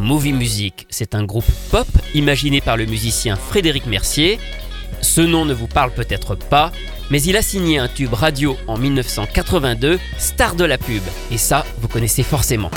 [0.00, 4.40] Movie Music, c'est un groupe pop imaginé par le musicien Frédéric Mercier.
[5.02, 6.72] Ce nom ne vous parle peut-être pas,
[7.10, 11.66] mais il a signé un tube radio en 1982, Star de la pub, et ça,
[11.80, 12.70] vous connaissez forcément.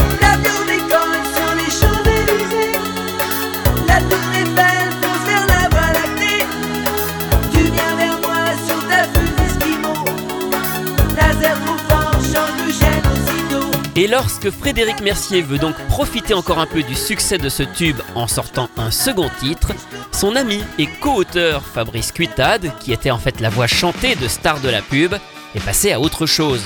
[13.96, 18.00] Et lorsque Frédéric Mercier veut donc profiter encore un peu du succès de ce tube
[18.16, 19.72] en sortant un second titre,
[20.12, 24.60] son ami et co-auteur Fabrice Cuitade, qui était en fait la voix chantée de Star
[24.62, 25.14] de la pub,
[25.54, 26.64] est passé à autre chose.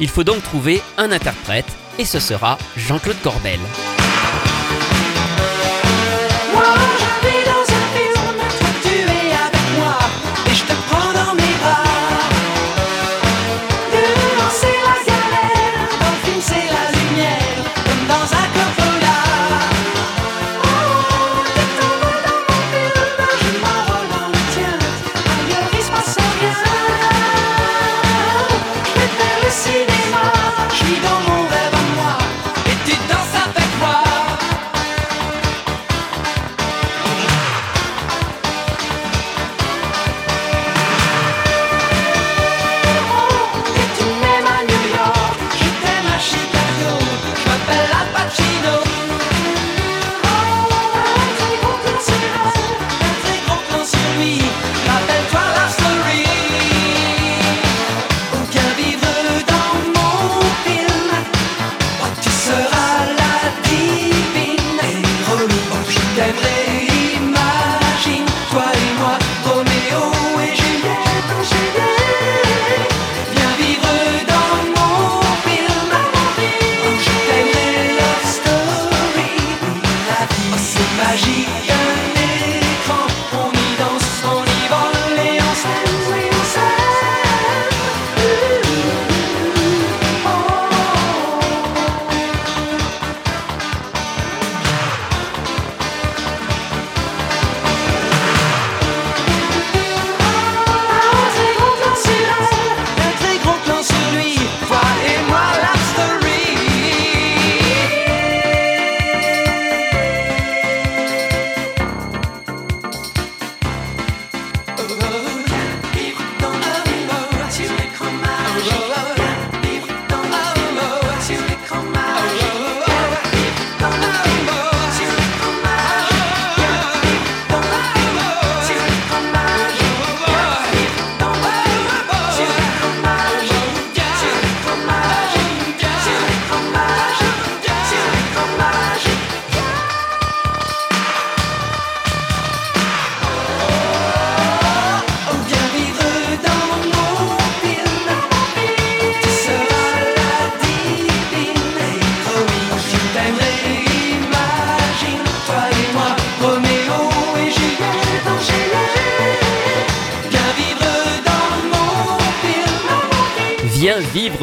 [0.00, 1.68] Il faut donc trouver un interprète,
[1.98, 3.60] et ce sera Jean-Claude Corbel.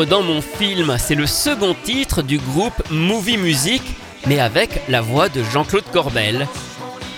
[0.05, 3.81] Dans mon film, c'est le second titre du groupe Movie Music,
[4.27, 6.47] mais avec la voix de Jean-Claude Corbel.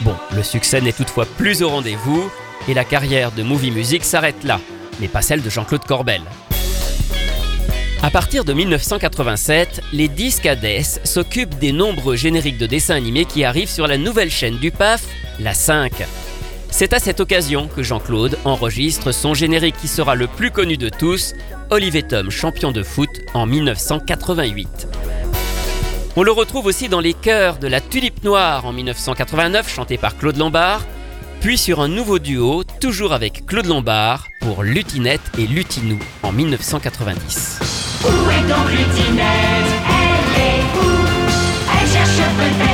[0.01, 2.29] Bon, le succès n'est toutefois plus au rendez-vous,
[2.67, 4.59] et la carrière de Movie Music s'arrête là,
[4.99, 6.21] mais pas celle de Jean-Claude Corbel.
[8.01, 13.43] À partir de 1987, les disques Hades s'occupent des nombreux génériques de dessins animés qui
[13.43, 15.03] arrivent sur la nouvelle chaîne du PAF,
[15.39, 15.91] la 5.
[16.71, 20.87] C'est à cette occasion que Jean-Claude enregistre son générique qui sera le plus connu de
[20.87, 21.33] tous,
[21.71, 24.87] Olivier Tom, champion de foot, en 1988.
[26.15, 30.17] On le retrouve aussi dans les chœurs de la Tulipe Noire en 1989, chanté par
[30.17, 30.81] Claude Lombard,
[31.41, 37.59] puis sur un nouveau duo, toujours avec Claude Lombard, pour Lutinette et Lutinou en 1990.
[38.03, 39.25] Où est donc Lutinette?
[39.87, 40.89] Elle est où?
[41.81, 42.68] Elle cherche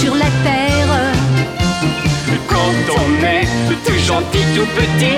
[0.00, 0.59] sur la terre.
[0.59, 0.59] Quand
[3.84, 5.16] tout gentil, tout petit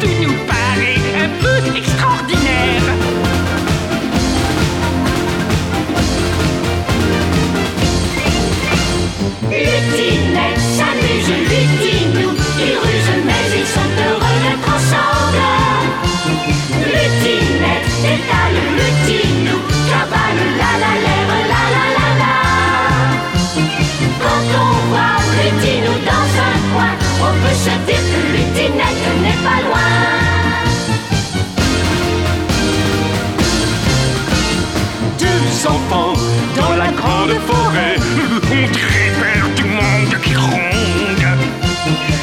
[0.00, 2.82] Tout nous paraît un peu extraordinaire.
[9.50, 15.42] Lutinette s'amuse, Lutinou Ils rusent mais ils sont heureux d'être ensemble.
[16.86, 19.58] Lutinette détale, Lutinou
[19.88, 22.34] Cavale, la la l'air, la la la la.
[24.20, 25.24] Quand on voit
[27.26, 29.92] On peut se dire que Lutinette n'est pas loin.
[35.18, 36.12] Deux enfants
[36.54, 37.96] dans la grande forêt
[38.50, 41.24] On dirait peur du monde qui ronde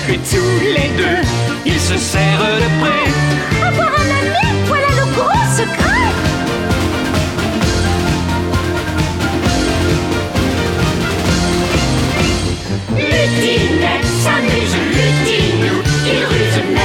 [0.07, 1.21] Et tous les deux,
[1.65, 3.67] ils se serrent de près.
[3.67, 6.30] Avoir un ami, voilà le gros secret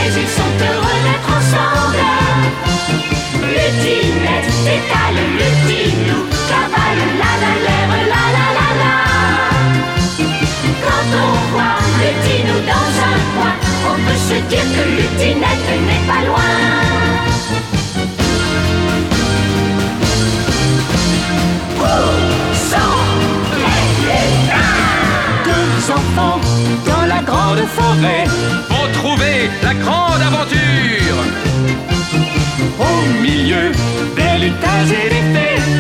[0.07, 2.03] mais ils sont heureux d'être ensemble.
[3.43, 8.95] Lutinette détale, Lutinou Cavale, la la l'air, la la la la.
[10.85, 13.55] Quand on voit Lutinou dans un coin
[13.91, 16.57] On peut se dire que Lutinette n'est pas loin.
[25.89, 26.41] Enfants
[26.85, 28.25] dans la grande forêt
[29.07, 31.19] trouver la grande aventure.
[32.89, 33.71] Au milieu
[34.17, 35.76] des lutins et des fées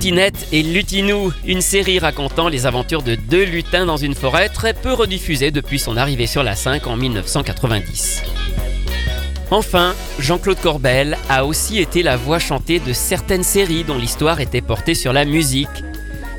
[0.00, 4.72] Lutinette et Lutinou, une série racontant les aventures de deux lutins dans une forêt très
[4.72, 8.22] peu rediffusée depuis son arrivée sur la 5 en 1990.
[9.50, 14.62] Enfin, Jean-Claude Corbel a aussi été la voix chantée de certaines séries dont l'histoire était
[14.62, 15.68] portée sur la musique.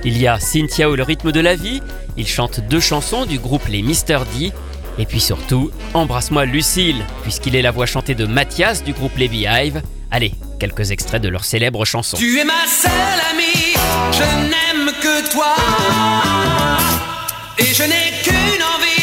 [0.04, 1.84] Il y a Cynthia ou le rythme de la vie,
[2.18, 4.52] il chante deux chansons du groupe Les Mister D,
[4.98, 9.28] et puis surtout Embrasse-moi Lucille, puisqu'il est la voix chantée de Mathias du groupe Les
[9.28, 9.84] Beehive.
[10.10, 10.32] Allez,
[10.62, 12.18] quelques extraits de leur célèbre chanson.
[12.18, 12.92] Tu es ma seule
[13.32, 13.74] amie,
[14.12, 15.56] je n'aime que toi.
[17.58, 19.01] Et je n'ai qu'une envie,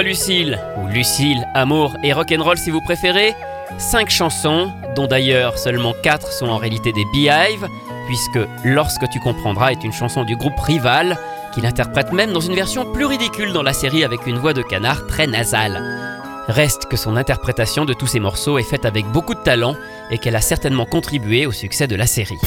[0.00, 3.34] Lucille, ou Lucille, Amour et Rock'n'Roll si vous préférez.
[3.78, 7.68] Cinq chansons, dont d'ailleurs seulement quatre sont en réalité des Beehive,
[8.06, 11.18] puisque Lorsque tu comprendras est une chanson du groupe Rival,
[11.52, 14.62] qu'il interprète même dans une version plus ridicule dans la série avec une voix de
[14.62, 15.82] canard très nasale.
[16.48, 19.76] Reste que son interprétation de tous ces morceaux est faite avec beaucoup de talent
[20.10, 22.38] et qu'elle a certainement contribué au succès de la série.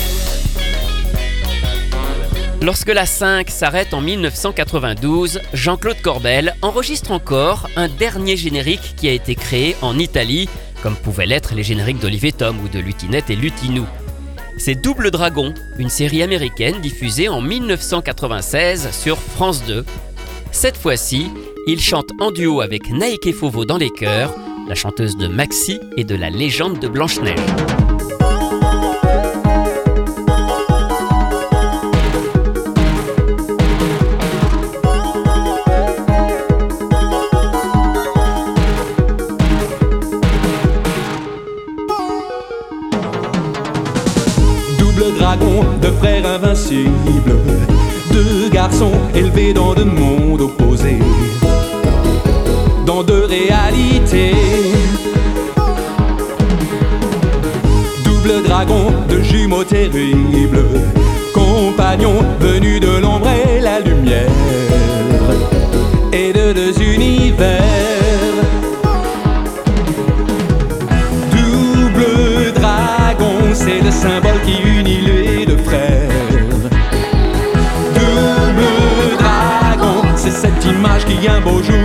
[2.66, 9.12] Lorsque la 5 s'arrête en 1992, Jean-Claude Corbel enregistre encore un dernier générique qui a
[9.12, 10.50] été créé en Italie,
[10.82, 13.86] comme pouvaient l'être les génériques d'Olivier Tom ou de Lutinette et Lutinou.
[14.58, 19.86] C'est Double Dragon, une série américaine diffusée en 1996 sur France 2.
[20.52, 21.30] Cette fois-ci,
[21.68, 24.34] il chante en duo avec Naïke Fauveau dans les chœurs,
[24.68, 27.85] la chanteuse de Maxi et de la légende de Blanche-Neige.
[48.12, 51.00] Deux garçons élevés dans deux mondes opposés,
[52.86, 54.34] dans deux réalités.
[58.04, 60.64] Double dragon de jumeaux terribles,
[61.34, 64.30] compagnons venus de l'ombre et la lumière,
[66.12, 67.62] et de deux univers.
[71.32, 76.15] Double dragon, c'est le symbole qui unit les deux frères.
[81.28, 81.85] Un beau jour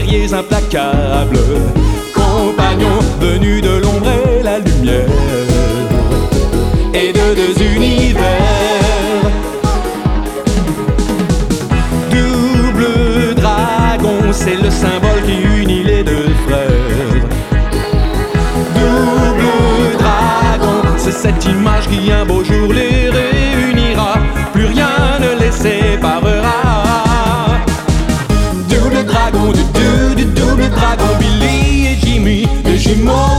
[0.00, 1.60] guerriers implacables,
[2.14, 3.79] compagnons venus de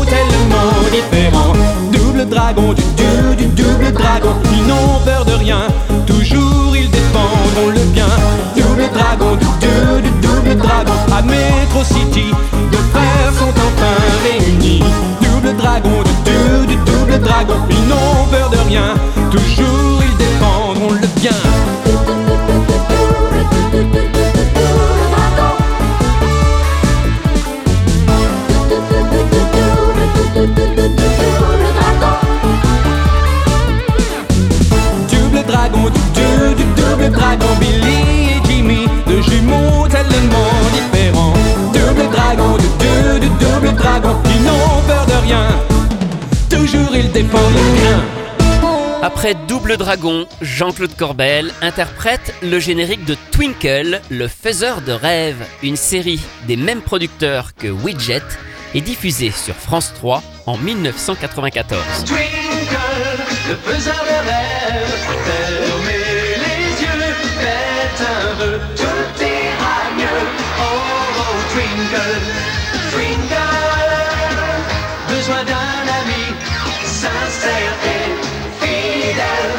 [0.05, 1.53] tellement différents.
[1.91, 5.61] Double dragon, du, du, du double dragon, ils n'ont peur de rien,
[6.05, 8.07] toujours ils défendront le bien.
[8.55, 12.26] Double dragon, du, du, du double dragon, à Metro City,
[12.72, 14.84] deux frères sont enfin réunis.
[15.22, 18.93] Double dragon, du, du, du double dragon, ils n'ont peur de rien,
[19.32, 21.32] toujours ils défendront le bien.
[37.72, 41.34] Billy et Jimmy, deux jumeaux tellement différents.
[41.74, 42.67] Double dragon, du,
[43.19, 45.47] du, du double dragon, ils n'ont peur de rien,
[46.49, 48.03] toujours ils défendent le bien.
[49.03, 55.76] Après Double Dragon, Jean-Claude Corbel interprète le générique de Twinkle, le faiseur de rêves, une
[55.76, 58.22] série des mêmes producteurs que Widget
[58.76, 61.82] et diffusée sur France 3 en 1994.
[62.05, 62.28] Twinkle,
[63.49, 65.70] le faiseur de rêves, fermez les yeux,
[68.12, 70.24] un vœu, tout ira mieux.
[70.59, 70.72] Oh,
[71.22, 72.18] oh, Twinkle,
[75.09, 76.24] besoin d'un ami
[76.84, 78.09] sincère et
[78.59, 79.55] fidèle.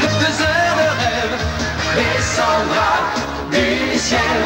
[0.00, 1.38] Le faiseur de rêves
[1.98, 2.94] descendra
[3.52, 4.40] du ciel.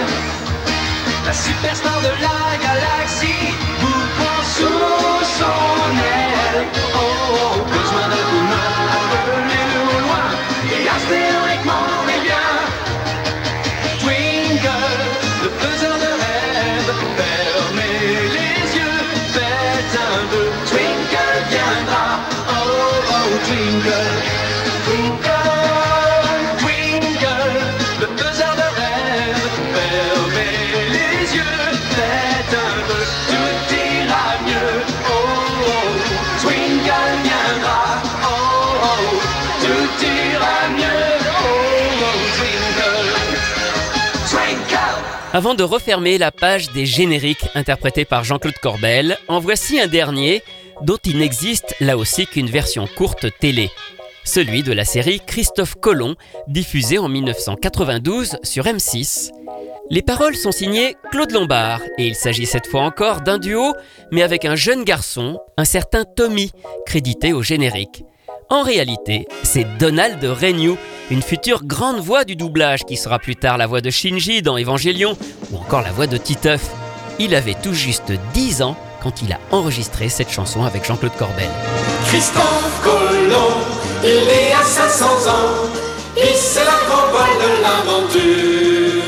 [1.26, 3.46] La superstar de la galaxie
[3.80, 5.80] vous prend sous son
[6.18, 6.64] aile.
[6.94, 8.72] Oh, oh, besoin d'un coup main,
[9.14, 10.26] appelez-le au loin.
[10.74, 10.88] Et
[45.32, 50.42] Avant de refermer la page des génériques interprétés par Jean-Claude Corbel, en voici un dernier
[50.82, 53.70] dont il n'existe là aussi qu'une version courte télé.
[54.24, 56.16] Celui de la série Christophe Colomb,
[56.48, 59.30] diffusée en 1992 sur M6.
[59.88, 63.74] Les paroles sont signées Claude Lombard et il s'agit cette fois encore d'un duo,
[64.10, 66.50] mais avec un jeune garçon, un certain Tommy,
[66.86, 68.04] crédité au générique.
[68.52, 70.76] En réalité, c'est Donald Renew,
[71.08, 74.58] une future grande voix du doublage qui sera plus tard la voix de Shinji dans
[74.58, 75.16] Evangelion
[75.52, 76.62] ou encore la voix de Titeuf.
[77.20, 81.48] Il avait tout juste 10 ans quand il a enregistré cette chanson avec Jean-Claude Corbel.
[82.06, 83.54] Christophe Colomb,
[84.02, 85.70] il est à 500 ans,
[86.16, 89.02] il c'est la grand voile de l'aventure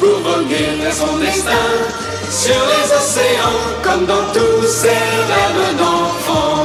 [0.00, 1.52] pour voguer vers son destin
[2.32, 6.57] sur les océans comme dans tous ses rêves d'enfant.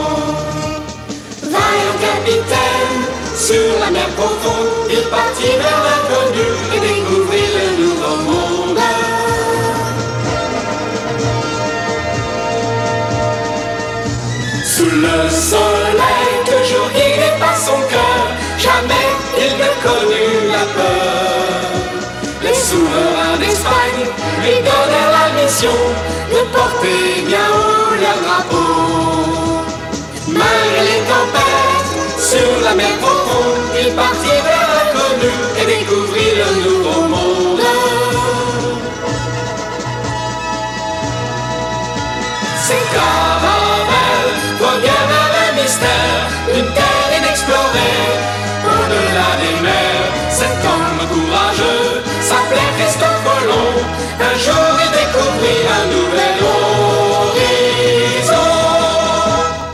[3.48, 8.80] Sur la mer profonde, il partit vers l'inconnu et découvrit le nouveau monde.
[14.74, 18.24] Sous le soleil, toujours guidé par son cœur,
[18.58, 21.64] jamais il ne connut la peur.
[22.44, 24.04] Les souverains d'Espagne
[24.42, 25.80] lui donnèrent la mission
[26.32, 29.64] de porter bien haut leur drapeau.
[30.28, 31.74] Malgré les tempêtes,
[32.24, 33.23] sur la mer profonde,
[33.96, 34.33] il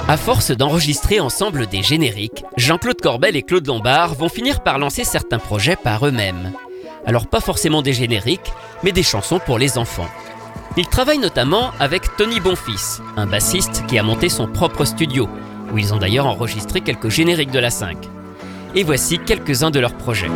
[0.09, 5.03] À force d'enregistrer ensemble des génériques, Jean-Claude Corbel et Claude Lombard vont finir par lancer
[5.03, 6.51] certains projets par eux-mêmes.
[7.05, 8.51] Alors pas forcément des génériques,
[8.81, 10.09] mais des chansons pour les enfants.
[10.77, 15.29] Ils travaillent notamment avec Tony Bonfils, un bassiste qui a monté son propre studio,
[15.71, 17.95] où ils ont d'ailleurs enregistré quelques génériques de la 5.
[18.73, 20.31] Et voici quelques-uns de leurs projets.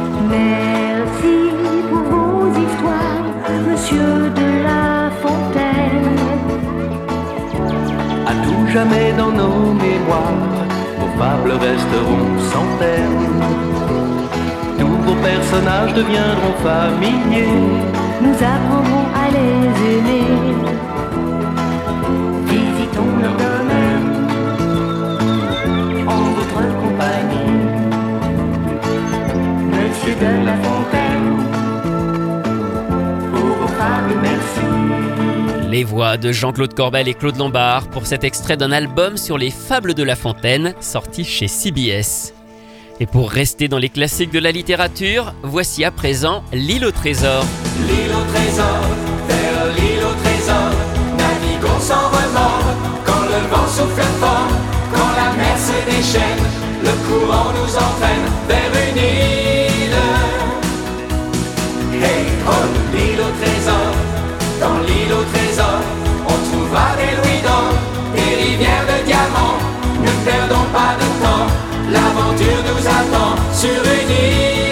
[8.73, 10.33] Jamais dans nos mémoires.
[10.99, 13.43] Nos fables resteront sans terme.
[14.79, 17.61] Tous vos personnages deviendront familiers.
[18.23, 19.63] Nous apprendrons à les
[19.93, 20.31] aimer.
[22.47, 24.07] Visitons leur domaine
[26.07, 27.59] en votre compagnie.
[29.71, 31.02] Monsieur de la Fontaine.
[35.73, 39.49] Les voix de Jean-Claude Corbel et Claude Lombard pour cet extrait d'un album sur les
[39.49, 42.35] fables de La Fontaine sorti chez CBS.
[42.99, 47.43] Et pour rester dans les classiques de la littérature, voici à présent L'île au trésor.
[47.87, 48.81] L'île au trésor,
[49.27, 50.69] vers l'île au trésor,
[51.17, 52.75] naviguons sans remords.
[53.03, 54.49] Quand le vent souffle fort,
[54.93, 56.43] quand la mer se déchaîne,
[56.83, 59.97] le courant nous entraîne vers une île.
[61.99, 62.51] Hey, oh,
[62.93, 63.92] l'île au trésor,
[64.63, 65.79] dans l'île au trésor,
[66.25, 67.71] on trouvera des louis d'or,
[68.15, 69.59] des rivières de diamants.
[70.05, 71.47] Ne perdons pas de temps,
[71.95, 74.62] l'aventure nous attend sur une île.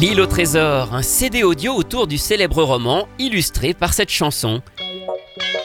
[0.00, 4.62] L'île au trésor, un CD audio autour du célèbre roman illustré par cette chanson.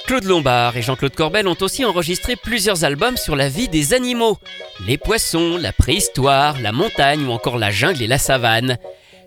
[0.07, 4.39] Claude Lombard et Jean-Claude Corbel ont aussi enregistré plusieurs albums sur la vie des animaux.
[4.87, 8.77] Les poissons, la préhistoire, la montagne ou encore la jungle et la savane.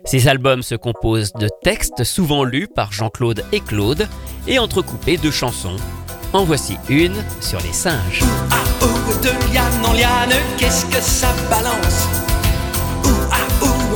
[0.03, 4.09] Ces albums se composent de textes souvent lus par Jean-Claude et Claude
[4.45, 5.77] et entrecoupés de chansons.
[6.33, 8.23] En voici une sur les singes.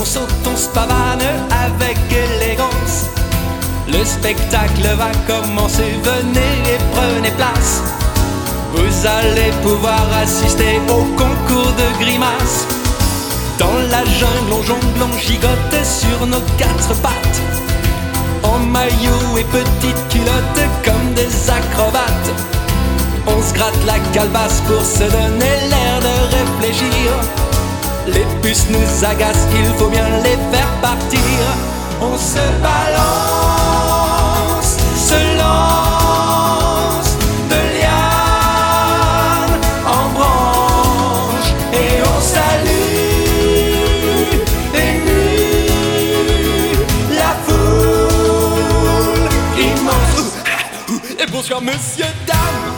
[0.01, 1.21] On saute, on se pavane
[1.65, 3.05] avec élégance.
[3.87, 7.83] Le spectacle va commencer, venez et prenez place.
[8.73, 12.65] Vous allez pouvoir assister au concours de grimaces.
[13.59, 17.41] Dans la jungle, on jongle, on gigote sur nos quatre pattes.
[18.43, 22.31] En maillot et petites culottes comme des acrobates.
[23.27, 27.50] On se gratte la calebasse pour se donner l'air de réfléchir.
[28.07, 31.19] Les puces nous agacent, il faut bien les faire partir.
[32.01, 33.97] On se balance,
[34.95, 37.15] se lance
[37.49, 42.81] de liane en branche et on salue
[44.73, 45.23] ému
[47.15, 49.29] la foule
[49.59, 50.33] immense.
[51.19, 52.05] Et bonsoir monsieur.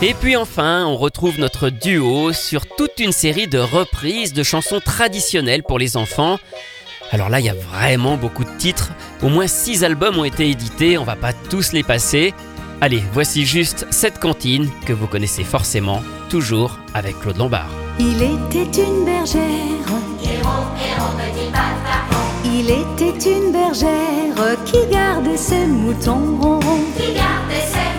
[0.06, 4.78] Et puis enfin, on retrouve notre duo sur toute une série de reprises de chansons
[4.78, 6.38] traditionnelles pour les enfants.
[7.10, 8.90] Alors là, il y a vraiment beaucoup de titres.
[9.22, 12.34] Au moins 6 albums ont été édités, on va pas tous les passer.
[12.82, 17.70] Allez, voici juste cette cantine que vous connaissez forcément, toujours avec Claude Lombard.
[17.98, 19.40] Il était une bergère.
[22.44, 26.60] Il était une bergère qui gardait ses moutons ronrons.
[26.94, 27.93] Qui gardait ses moutons,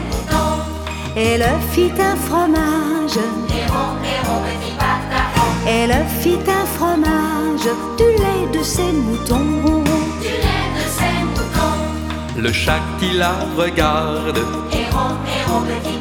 [1.17, 3.17] Elle fit un fromage.
[3.17, 7.69] héron, héron, petit patapon, Elle fit un fromage.
[7.97, 9.83] Du lait de ses moutons.
[10.21, 14.39] Du lait de ses moutons, Le chat qui la regarde,
[14.71, 15.95] héron, héron, petit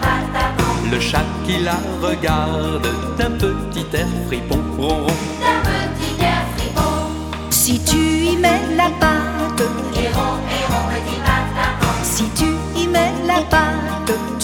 [0.90, 2.86] le chat qui la regarde,
[3.18, 5.06] d'un petit air fripon, ronron.
[5.06, 9.62] d'un petit air fripon, Si tu y mets la pâte,
[9.96, 12.44] héron, héron, petit patapon, si tu
[12.76, 13.93] y mets la pâte,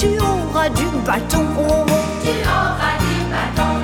[0.01, 1.45] tu auras du bâton.
[2.25, 3.75] tu auras du bâton,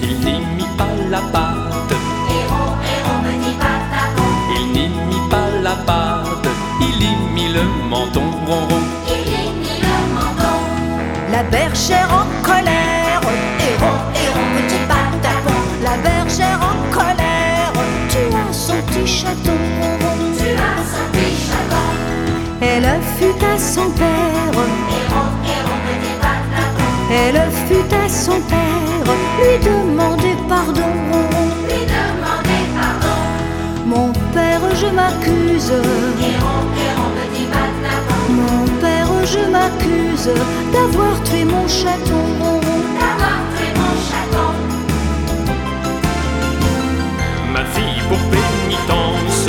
[0.00, 1.94] Il n'y mit pas la pâte,
[2.30, 6.48] héron, héron, petit patapon, il n'y mit pas la pâte,
[6.80, 8.22] il y mit le menton,
[9.08, 10.56] il y mit le menton,
[11.32, 13.22] La bergère en colère,
[13.66, 15.58] héron, héron, petit patapon.
[15.82, 17.72] La bergère en colère,
[18.08, 20.25] tu as son petit chaton.
[22.78, 24.52] Elle fut à son père,
[27.10, 30.82] elle fut à son père, lui demander pardon.
[31.68, 33.16] lui demander pardon,
[33.86, 35.72] Mon père, je m'accuse,
[38.28, 40.30] mon père, je m'accuse
[40.70, 42.26] d'avoir tué mon chaton.
[43.00, 44.52] d'avoir tué mon chaton,
[47.54, 49.48] Ma fille pour pénitence,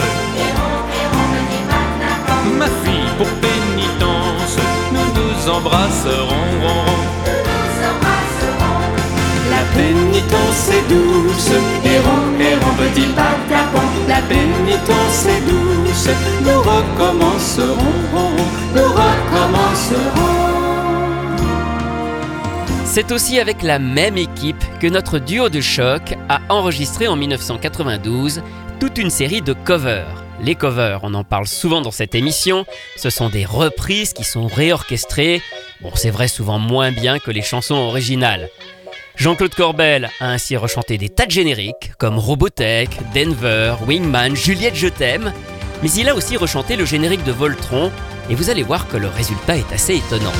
[2.68, 4.57] ma fille pour pénitence,
[4.91, 6.28] nous nous embrasserons,
[6.61, 6.97] ron, ron.
[7.26, 8.80] nous embrasserons.
[9.49, 11.51] La pénitence est douce,
[11.86, 13.88] errons, errons, petit patapon.
[14.07, 16.09] La pénitence est douce,
[16.43, 18.36] nous recommencerons,
[18.76, 20.34] nous recommencerons.
[22.86, 28.41] C'est aussi avec la même équipe que notre duo de choc a enregistré en 1992
[28.80, 30.26] toute une série de covers.
[30.41, 32.65] Les covers, on en parle souvent dans cette émission,
[32.95, 35.41] ce sont des reprises qui sont réorchestrées.
[35.81, 38.49] Bon, c'est vrai souvent moins bien que les chansons originales.
[39.15, 44.88] Jean-Claude Corbel a ainsi rechanté des tas de génériques comme Robotech, Denver, Wingman, Juliette Je
[44.88, 45.33] t'aime,
[45.81, 47.91] mais il a aussi rechanté le générique de Voltron
[48.29, 50.33] et vous allez voir que le résultat est assez étonnant.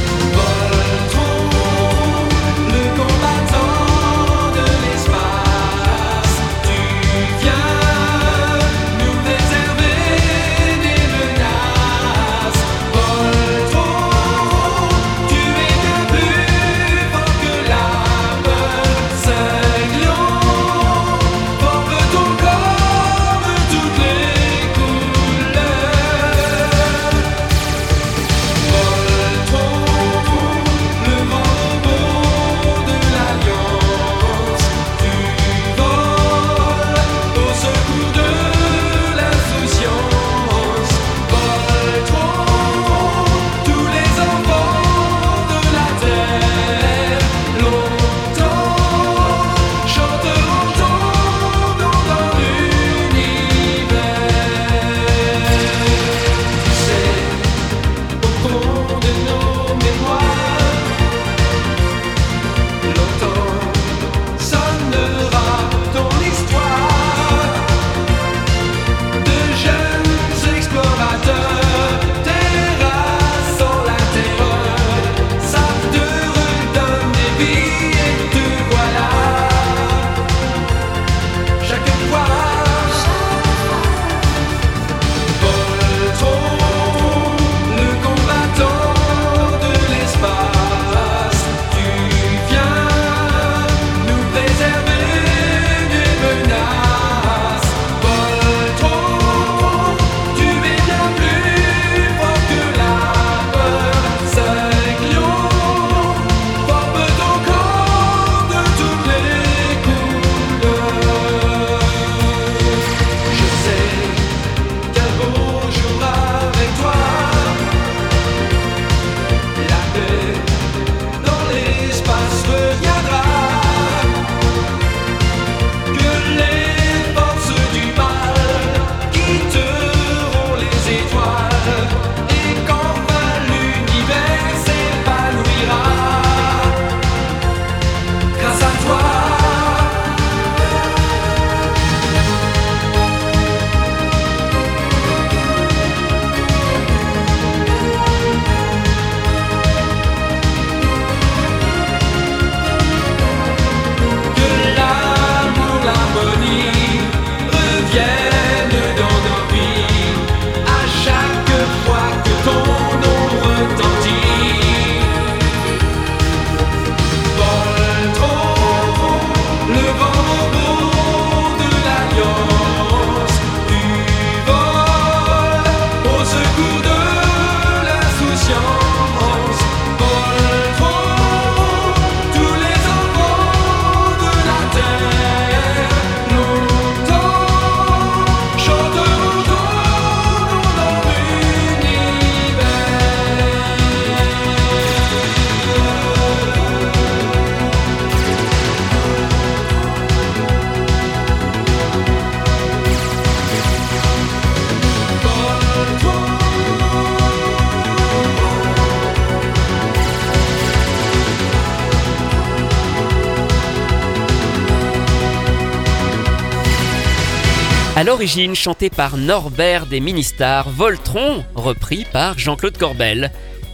[217.98, 223.32] À l'origine chanté par Norbert des Ministars, Voltron, repris par Jean-Claude Corbel.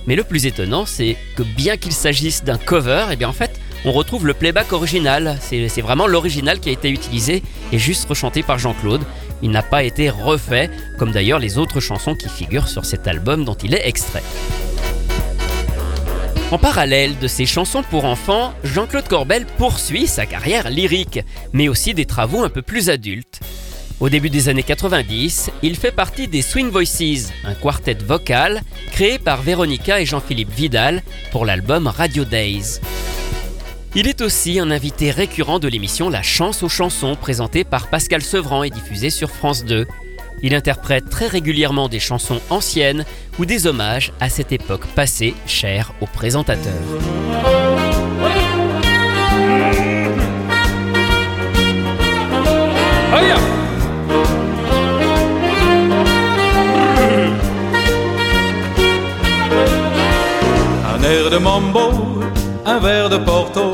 [0.08, 3.60] Mais le plus étonnant, c'est que bien qu'il s'agisse d'un cover, et bien en fait,
[3.84, 5.38] on retrouve le playback original.
[5.42, 7.44] C'est c'est vraiment l'original qui a été utilisé
[7.74, 9.02] et juste rechanté par Jean-Claude.
[9.42, 13.44] Il n'a pas été refait, comme d'ailleurs les autres chansons qui figurent sur cet album
[13.44, 14.24] dont il est extrait.
[16.52, 21.20] En parallèle de ses chansons pour enfants, Jean-Claude Corbel poursuit sa carrière lyrique,
[21.52, 23.42] mais aussi des travaux un peu plus adultes.
[24.04, 28.62] Au début des années 90, il fait partie des Swing Voices, un quartet vocal
[28.92, 31.02] créé par Véronica et Jean-Philippe Vidal
[31.32, 32.82] pour l'album Radio Days.
[33.96, 38.22] Il est aussi un invité récurrent de l'émission La Chance aux chansons présentée par Pascal
[38.22, 39.88] Sevran et diffusée sur France 2.
[40.42, 43.06] Il interprète très régulièrement des chansons anciennes
[43.40, 46.74] ou des hommages à cette époque passée chère aux présentateurs.
[61.14, 62.20] Air de mambo,
[62.66, 63.66] un verre de porto,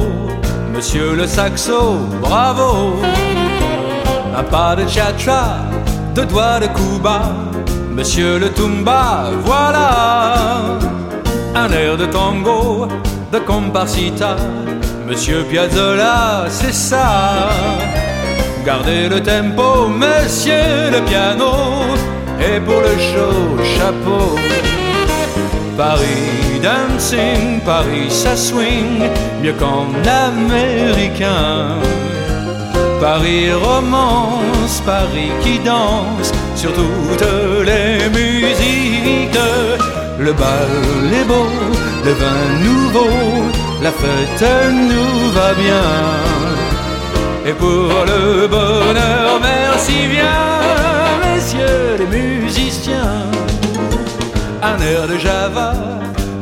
[0.74, 1.80] monsieur le saxo,
[2.22, 3.00] bravo.
[4.38, 5.44] Un pas de cha-cha,
[6.16, 7.20] deux doigts de Cuba,
[7.98, 9.90] monsieur le tumba, voilà.
[11.56, 12.88] Un air de tango,
[13.32, 14.36] de comparsita,
[15.08, 17.08] monsieur Piazzolla, c'est ça.
[18.66, 21.52] Gardez le tempo, monsieur le piano,
[22.48, 23.36] et pour le show,
[23.76, 24.36] chapeau.
[25.80, 29.00] Paris dancing, Paris ça swing,
[29.42, 29.88] mieux qu'en
[30.28, 31.80] américain.
[33.00, 37.32] Paris romance, Paris qui danse sur toutes
[37.66, 39.40] les musiques.
[40.20, 41.48] Le bal est beau,
[42.04, 43.14] le vin nouveau,
[43.82, 44.46] la fête
[44.90, 45.88] nous va bien.
[47.46, 50.40] Et pour le bonheur, merci bien,
[51.24, 53.30] messieurs les musiciens.
[54.62, 55.74] Un air de Java,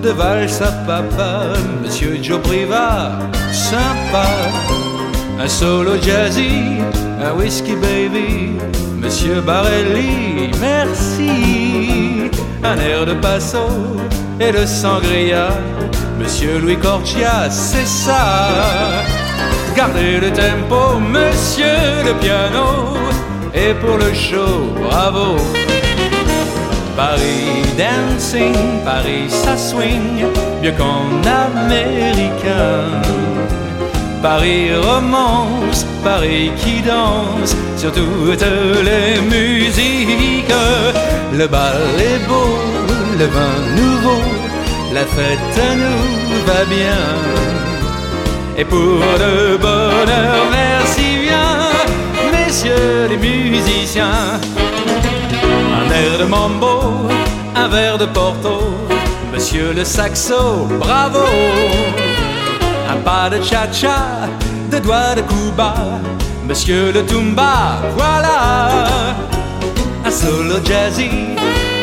[0.01, 1.53] de valse papa,
[1.83, 3.19] monsieur Joe Priva,
[3.51, 4.25] sympa.
[5.39, 6.81] Un solo jazzy,
[7.21, 8.57] un whisky baby,
[8.99, 12.31] monsieur Barelli, merci.
[12.63, 13.67] Un air de passo
[14.39, 15.49] et de sangria,
[16.17, 19.03] monsieur Louis Corchia, c'est ça.
[19.75, 22.97] Gardez le tempo, monsieur le piano,
[23.53, 25.37] et pour le show, bravo.
[26.97, 30.25] Paris dancing, Paris ça swing,
[30.63, 31.05] mieux qu'en
[31.45, 32.89] américain.
[34.23, 38.47] Paris romance, Paris qui danse sur toutes
[38.89, 40.51] les musiques.
[41.33, 42.57] Le bal est beau,
[43.19, 44.21] le vin nouveau,
[44.91, 47.03] la fête nous va bien.
[48.57, 51.69] Et pour le bonheur, merci bien,
[52.33, 54.39] messieurs les musiciens.
[55.97, 57.09] Un air de mambo,
[57.55, 58.59] un verre de porto,
[59.33, 61.25] monsieur le saxo, bravo.
[62.87, 64.29] Un pas de cha-cha,
[64.69, 65.73] deux doigts de Cuba,
[66.47, 69.15] monsieur le tumba, voilà.
[70.05, 71.09] Un solo jazzy,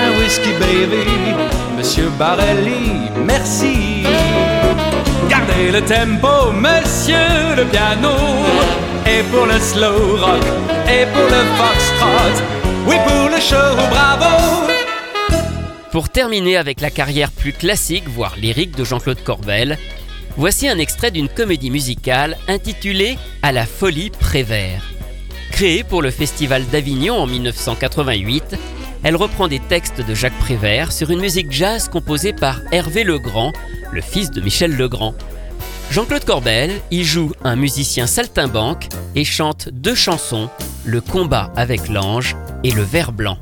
[0.05, 1.35] un whisky baby,
[1.77, 4.05] monsieur Barelli, merci.
[5.29, 8.15] Gardez le tempo, monsieur le piano,
[9.07, 10.45] et pour le slow rock,
[10.87, 14.67] et pour le foxtrot, oui pour le show, bravo.
[15.91, 19.79] Pour terminer avec la carrière plus classique, voire lyrique de Jean-Claude Corbel,
[20.37, 24.83] voici un extrait d'une comédie musicale intitulée À la folie Prévert.
[25.53, 28.57] Créée pour le Festival d'Avignon en 1988,
[29.05, 33.53] elle reprend des textes de Jacques Prévert sur une musique jazz composée par Hervé Legrand,
[33.93, 35.15] le fils de Michel Legrand.
[35.95, 40.51] Jean-Claude Corbel y joue un musicien saltimbanque et chante deux chansons,
[40.85, 42.35] Le combat avec l'ange
[42.65, 43.39] et Le ver blanc.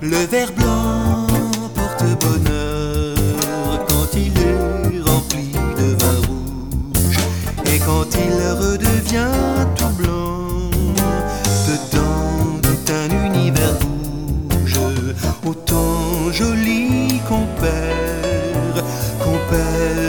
[0.00, 1.26] Le ver blanc
[1.74, 7.18] porte bonheur quand il est rempli de vin rouge
[7.66, 9.28] et quand il redevient
[9.76, 10.70] tout blanc.
[11.68, 13.76] Dedans tout un univers
[14.48, 14.78] rouge,
[15.44, 18.82] autant joli qu'on perd,
[19.22, 20.07] qu'on perd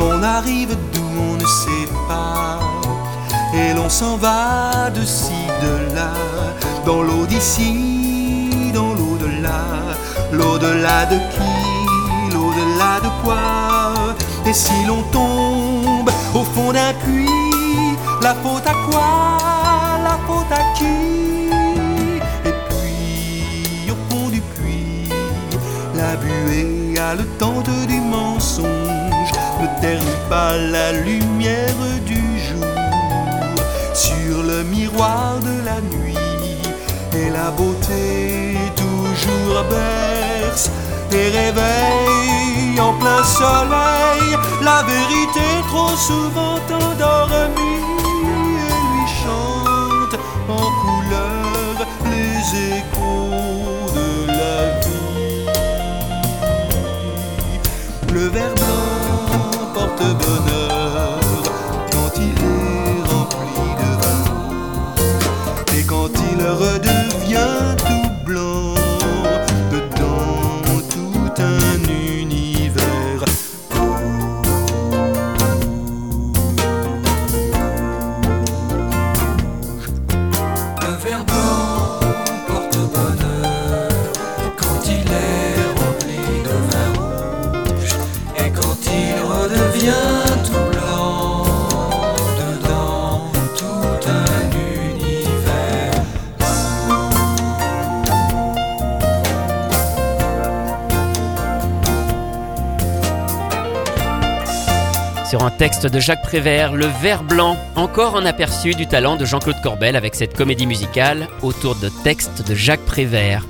[0.00, 2.58] On arrive d'où on ne sait pas,
[3.54, 5.32] et l'on s'en va de ci,
[5.62, 6.12] de là,
[6.84, 9.62] dans l'eau d'ici, dans l'au-delà,
[10.32, 14.14] l'au-delà de qui, l'au-delà de quoi,
[14.46, 19.38] et si l'on tombe au fond d'un puits, la faute à quoi,
[20.02, 21.47] la faute à qui?
[26.08, 32.64] La buée haletante du mensonge ne ternit pas la lumière du jour.
[33.92, 36.14] Sur le miroir de la nuit.
[37.20, 40.70] Et la beauté toujours berce.
[41.12, 44.28] Et réveille en plein soleil
[44.62, 47.87] la vérité trop souvent endormie
[59.98, 60.67] de bonheur.
[105.68, 109.96] Texte de Jacques Prévert, Le Vert Blanc, encore un aperçu du talent de Jean-Claude Corbel
[109.96, 113.44] avec cette comédie musicale autour de textes de Jacques Prévert.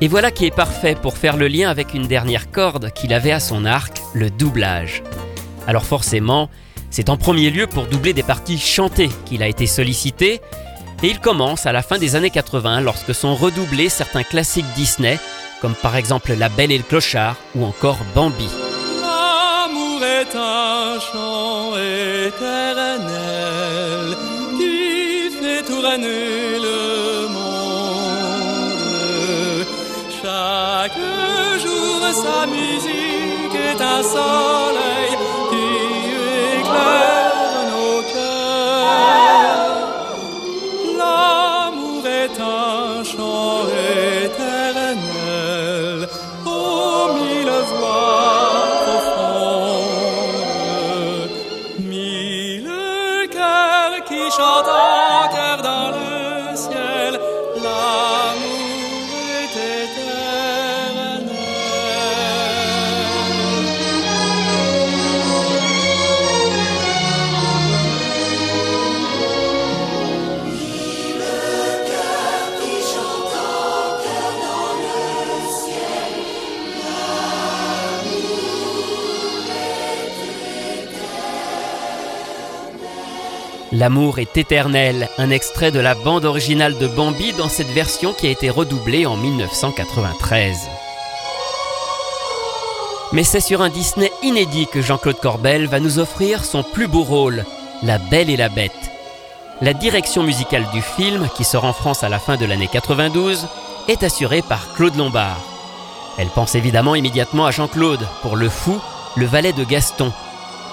[0.00, 3.30] Et voilà qui est parfait pour faire le lien avec une dernière corde qu'il avait
[3.30, 5.04] à son arc, le doublage.
[5.68, 6.50] Alors forcément,
[6.90, 10.40] c'est en premier lieu pour doubler des parties chantées qu'il a été sollicité,
[11.04, 15.20] et il commence à la fin des années 80 lorsque sont redoublés certains classiques Disney,
[15.60, 18.67] comme par exemple La Belle et le Clochard ou encore Bambi.
[20.20, 21.76] Est un chant
[22.26, 23.06] éternel
[24.58, 28.08] qui fait tourner le monde.
[30.20, 30.98] Chaque
[31.62, 35.12] jour sa musique est un soleil
[35.50, 35.68] qui
[36.58, 37.17] éclaire
[83.78, 88.26] L'amour est éternel, un extrait de la bande originale de Bambi dans cette version qui
[88.26, 90.56] a été redoublée en 1993.
[93.12, 97.04] Mais c'est sur un Disney inédit que Jean-Claude Corbel va nous offrir son plus beau
[97.04, 97.44] rôle,
[97.84, 98.72] La Belle et la Bête.
[99.60, 103.46] La direction musicale du film, qui sort en France à la fin de l'année 92,
[103.86, 105.38] est assurée par Claude Lombard.
[106.18, 108.80] Elle pense évidemment immédiatement à Jean-Claude pour le fou,
[109.14, 110.12] le valet de Gaston.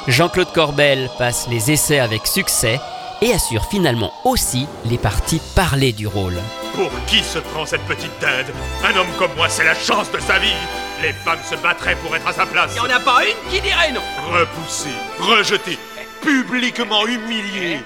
[0.08, 2.80] Jean-Claude Corbel passe les essais avec succès
[3.22, 6.38] et assure finalement aussi les parties parlées du rôle.
[6.74, 8.54] Pour qui se prend cette petite dinde?
[8.84, 10.54] Un homme comme moi, c'est la chance de sa vie.
[11.02, 12.74] Les femmes se battraient pour être à sa place.
[12.76, 14.02] Il n'y en a pas une qui dirait non.
[14.32, 14.90] Repoussé,
[15.20, 15.78] rejeté,
[16.22, 17.80] publiquement humilié.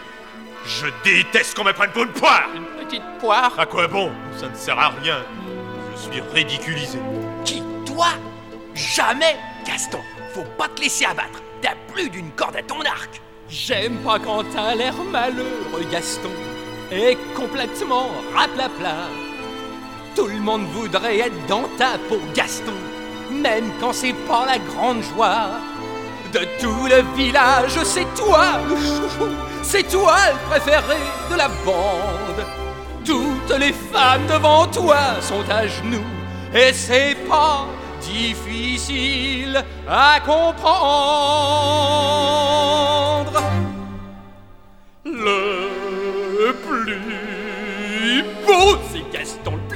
[0.66, 2.48] Je déteste qu'on me prenne pour une poire.
[2.56, 3.54] Une petite poire?
[3.58, 4.12] À quoi bon?
[4.38, 5.24] Ça ne sert à rien.
[5.96, 7.00] Je suis ridiculisé.
[7.46, 7.64] Qui?
[7.86, 8.08] Toi?
[8.74, 10.00] Jamais Gaston,
[10.34, 11.42] faut pas te laisser abattre.
[11.62, 13.22] T'as plus d'une corde à ton arc.
[13.52, 16.30] J'aime pas quand t'as l'air malheureux, Gaston.
[16.92, 19.08] Et complètement raplapla.
[20.16, 22.74] Tout le monde voudrait être dans ta peau, Gaston.
[23.32, 25.50] Même quand c'est pas la grande joie.
[26.32, 29.32] De tout le village, c'est toi le chouchou.
[29.64, 30.98] C'est toi le préféré
[31.32, 32.46] de la bande.
[33.04, 36.06] Toutes les femmes devant toi sont à genoux.
[36.54, 37.66] Et c'est pas
[38.02, 40.50] difficile à comprendre.
[45.06, 49.10] Le plus beau, c'est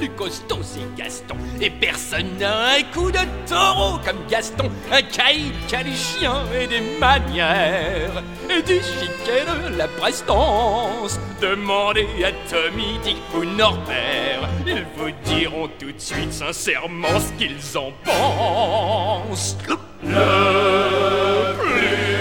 [0.04, 1.36] plus costaud, c'est Gaston.
[1.62, 6.44] Et personne n'a un coup de taureau comme Gaston, un caïd qui a des chiens
[6.54, 11.20] et des manières, et du chic et de la prestance.
[11.42, 17.78] Demandez à Tommy, Dick ou Norbert, ils vous diront tout de suite sincèrement ce qu'ils
[17.78, 19.58] en pensent.
[20.04, 22.13] Le plus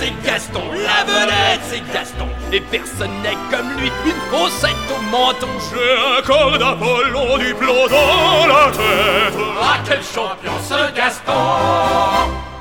[0.00, 2.26] c'est Gaston, la vedette, c'est Gaston.
[2.52, 5.48] Et personne n'est comme lui, une faussette au menton.
[5.70, 9.34] J'ai un corps d'Apollon du plomb dans la tête.
[9.60, 11.32] Ah, quel champion ce Gaston.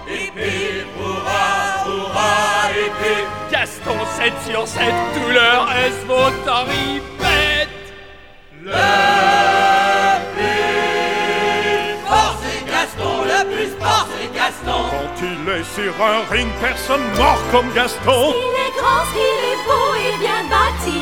[0.07, 4.83] Hippie, hurrah, hurrah, hippie Gaston 7 sur 7,
[5.15, 7.69] douleur, est-ce vos tarifettes
[8.63, 9.68] Le
[14.69, 18.33] Gaston Quand il est sur un ring, personne mord comme Gaston.
[18.35, 20.99] Il est grand, qu'il est beau et bien bâti.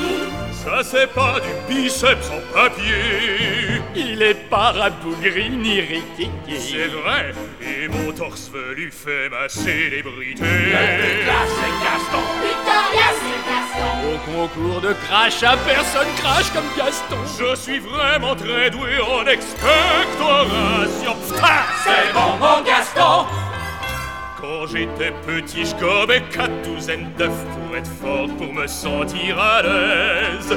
[0.64, 3.81] Ça c'est pas du biceps en papier.
[3.95, 6.30] Il est pas rabougri ni rikiki.
[6.48, 12.23] C'est vrai, et mon torse velu fait ma célébrité Le classe, c'est Gaston.
[12.41, 13.91] Victoria, c'est Gaston.
[14.07, 17.18] Au concours de crachat, personne crache comme Gaston.
[17.39, 21.15] Je suis vraiment très doué en expectoration.
[21.84, 23.26] C'est bon, mon Gaston
[24.39, 29.64] Quand j'étais petit, je gobais quatre douzaines d'œufs pour être fort, pour me sentir à
[29.64, 30.55] l'aise.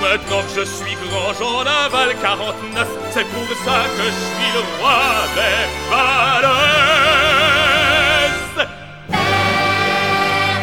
[0.00, 4.62] Maintenant que je suis grand, j'en avale 49, c'est pour ça que je suis le
[4.80, 4.98] roi
[5.36, 6.50] des balaises.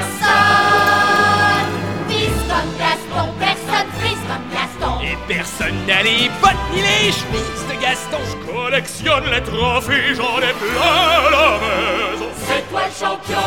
[0.09, 1.71] Personne
[2.09, 4.93] vise comme Gaston, personne frise comme Gaston.
[5.05, 10.39] Et personne n'a les bottes ni les chemises de Gaston Je collectionne les trophées, j'en
[10.39, 12.26] ai plein à la maison.
[12.99, 13.37] Champion.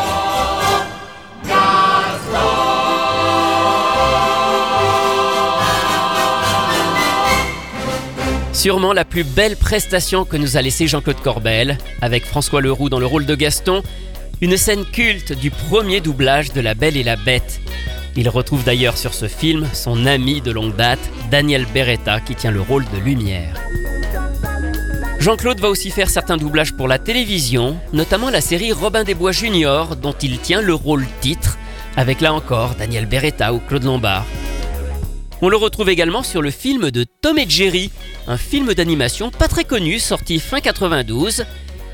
[8.53, 12.99] Sûrement la plus belle prestation que nous a laissée Jean-Claude Corbel, avec François Leroux dans
[12.99, 13.83] le rôle de Gaston,
[14.41, 17.61] une scène culte du premier doublage de La Belle et la Bête.
[18.17, 20.99] Il retrouve d'ailleurs sur ce film son ami de longue date,
[21.31, 23.55] Daniel Beretta, qui tient le rôle de Lumière.
[25.21, 29.33] Jean-Claude va aussi faire certains doublages pour la télévision, notamment la série Robin des Bois
[29.33, 31.59] Junior, dont il tient le rôle titre,
[31.99, 34.25] avec là encore Daniel Beretta ou Claude Lombard.
[35.43, 37.91] On le retrouve également sur le film de Tom et Jerry,
[38.29, 41.45] un film d'animation pas très connu sorti fin 92.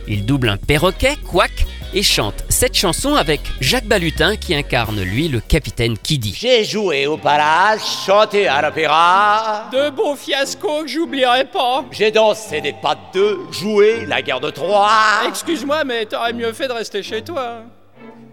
[0.06, 5.28] Il double un perroquet, Quack, et chante cette chanson avec Jacques Balutin qui incarne lui
[5.28, 6.34] le capitaine Kiddy.
[6.38, 9.68] J'ai joué au palace, chanté à l'opéra.
[9.72, 11.84] De beaux fiascos que j'oublierai pas.
[11.90, 14.88] J'ai dansé des pas de deux, joué la guerre de Troie.
[15.28, 17.62] Excuse-moi, mais t'aurais mieux fait de rester chez toi.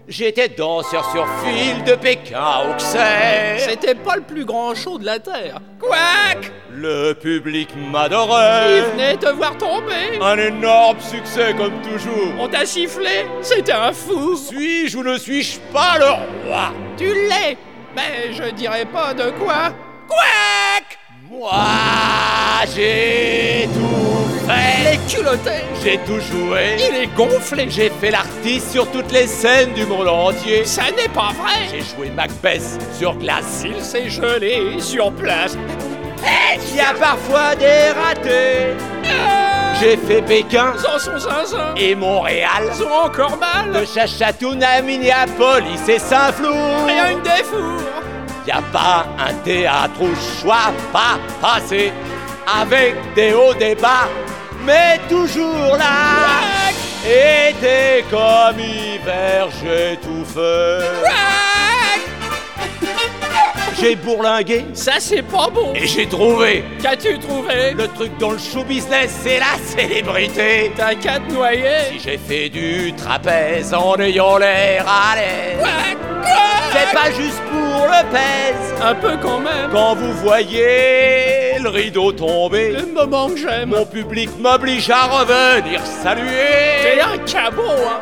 [0.06, 3.58] J'étais danseur sur fil de Pékin à Auxerre.
[3.58, 5.60] C'était pas le plus grand show de la Terre.
[5.80, 8.78] Quack Le public m'adorait.
[8.78, 10.18] Il venait te voir tomber.
[10.20, 12.34] Un énorme succès comme toujours.
[12.38, 14.36] On t'a sifflé C'était un fou.
[14.36, 16.72] Suis-je ou ne suis-je pas le roi?
[16.98, 17.56] Tu l'es
[17.96, 19.72] Mais je dirais pas de quoi.
[20.06, 20.98] Quack
[21.36, 21.50] Moi,
[22.76, 24.92] j'ai tout fait.
[24.92, 26.76] Les culottés J'ai tout joué.
[26.78, 30.64] Il est gonflé J'ai fait l'artiste sur toutes les scènes du monde entier.
[30.64, 32.62] Ça n'est pas vrai J'ai joué Macbeth
[32.96, 33.64] sur glace.
[33.64, 35.56] Il s'est gelé sur place.
[36.70, 38.76] Il y a parfois des ratés.
[39.80, 42.70] J'ai fait Pékin Sans son zinzin et Montréal.
[42.76, 46.86] Ils ont encore mal De Chachatoun à Minneapolis et Saint-Flour.
[46.86, 48.13] Rien que des fours
[48.46, 51.92] Y a pas un théâtre où je sois pas passé
[52.46, 54.08] avec des hauts, des bas,
[54.64, 56.42] mais toujours là.
[57.06, 61.63] Été comme hiver, j'ai tout fait.
[63.84, 64.64] J'ai bourlingué.
[64.72, 65.74] Ça c'est pas bon.
[65.74, 66.64] Et j'ai trouvé.
[66.82, 67.72] Qu'as-tu trouvé?
[67.76, 70.72] Le truc dans le show business, c'est la célébrité.
[70.74, 75.66] T'as qu'à te noyer Si j'ai fait du trapèze en ayant l'air à l'aise,
[76.72, 78.74] c'est pas juste pour le pèse.
[78.82, 79.68] Un peu quand même.
[79.70, 83.68] Quand vous voyez le rideau tomber, Le moment que j'aime.
[83.68, 87.00] mon public m'oblige à revenir T'es saluer.
[87.02, 88.00] un cabot, hein.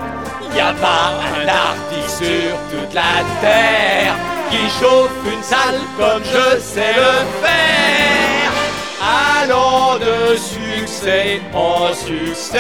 [0.57, 3.03] Y a pas un artiste sur toute la
[3.41, 4.15] terre
[4.53, 8.53] qui chauffe une salle comme je sais le faire.
[9.41, 12.59] Allant de succès en succès.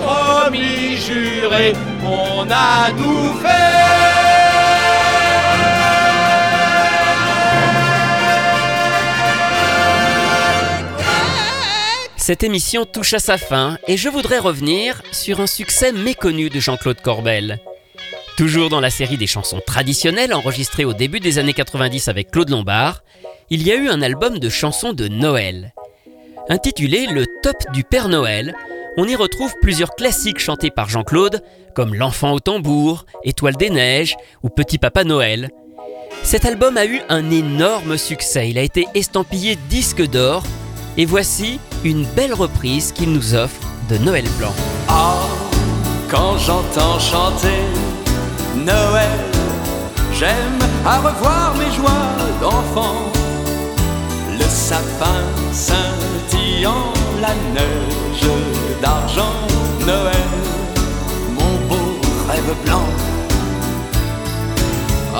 [0.00, 1.74] Promis, juré,
[2.04, 3.34] on a tout
[12.22, 16.60] Cette émission touche à sa fin et je voudrais revenir sur un succès méconnu de
[16.60, 17.58] Jean-Claude Corbel.
[18.36, 22.50] Toujours dans la série des chansons traditionnelles enregistrées au début des années 90 avec Claude
[22.50, 23.02] Lombard,
[23.50, 25.74] il y a eu un album de chansons de Noël.
[26.48, 28.54] Intitulé Le Top du Père Noël,
[28.96, 31.42] on y retrouve plusieurs classiques chantés par Jean-Claude,
[31.74, 35.50] comme L'Enfant au tambour, Étoile des neiges ou Petit Papa Noël.
[36.22, 40.44] Cet album a eu un énorme succès, il a été estampillé disque d'or,
[40.96, 44.54] et voici une belle reprise qu'il nous offre de Noël Blanc.
[44.88, 45.16] Ah,
[46.08, 47.62] quand j'entends chanter
[48.56, 49.18] Noël,
[50.12, 52.08] j'aime à revoir mes joies
[52.40, 53.10] d'enfant.
[54.30, 55.22] Le sapin
[55.52, 58.30] scintillant, la neige
[58.80, 59.34] d'argent,
[59.80, 60.30] Noël,
[61.30, 62.86] mon beau rêve blanc.
[65.14, 65.18] Oh,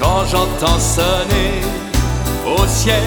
[0.00, 1.60] quand j'entends sonner
[2.46, 3.02] au ciel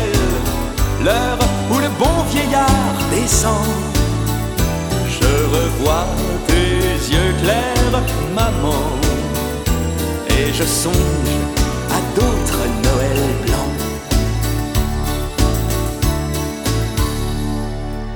[1.04, 1.38] l'heure
[1.72, 3.66] où le bon vieillard descend,
[5.08, 6.08] je revois
[6.48, 8.02] tes yeux clairs,
[8.36, 8.84] maman,
[10.30, 11.36] et je songe
[11.90, 13.80] à d'autres Noël blancs.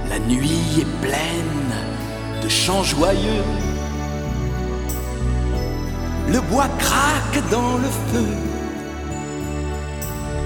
[0.10, 1.74] La nuit est pleine
[2.44, 3.46] de chants joyeux.
[6.28, 8.28] Le bois craque dans le feu.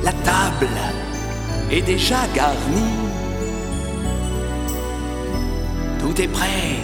[0.03, 0.67] La table
[1.71, 2.95] est déjà garnie.
[5.99, 6.75] Tout est prêt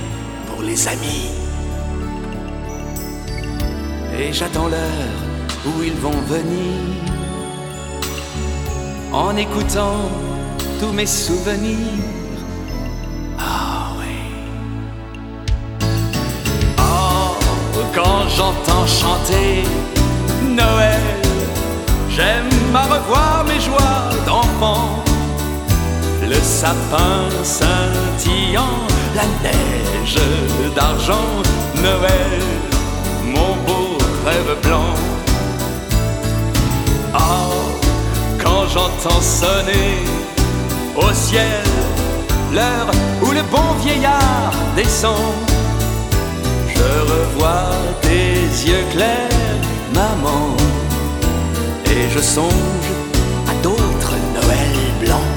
[0.48, 1.30] pour les amis.
[4.18, 5.20] Et j'attends l'heure
[5.66, 6.74] où ils vont venir.
[9.12, 10.10] En écoutant
[10.80, 12.03] tous mes souvenirs.
[13.40, 14.16] Ah oui.
[16.78, 17.36] Oh,
[17.94, 19.64] quand j'entends chanter
[20.44, 21.25] Noël,
[22.16, 25.04] j'aime à revoir mes joies d'enfant.
[26.22, 28.80] Le sapin scintillant,
[29.16, 30.20] la neige
[30.76, 31.30] d'argent,
[31.84, 32.42] Noël,
[33.24, 34.94] mon beau rêve blanc.
[37.14, 37.54] Oh,
[38.42, 40.04] quand j'entends sonner
[40.96, 41.64] au ciel
[42.54, 45.34] l'heure où le bon vieillard descend,
[46.68, 47.72] je revois
[48.02, 49.62] tes yeux clairs,
[49.94, 50.56] maman,
[51.91, 52.91] et je songe
[53.48, 55.34] à d'autres Noël blancs.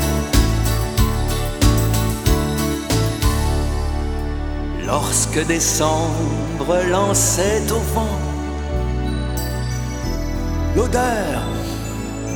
[4.86, 8.18] Lorsque décembre lançait au vent
[10.76, 11.42] l'odeur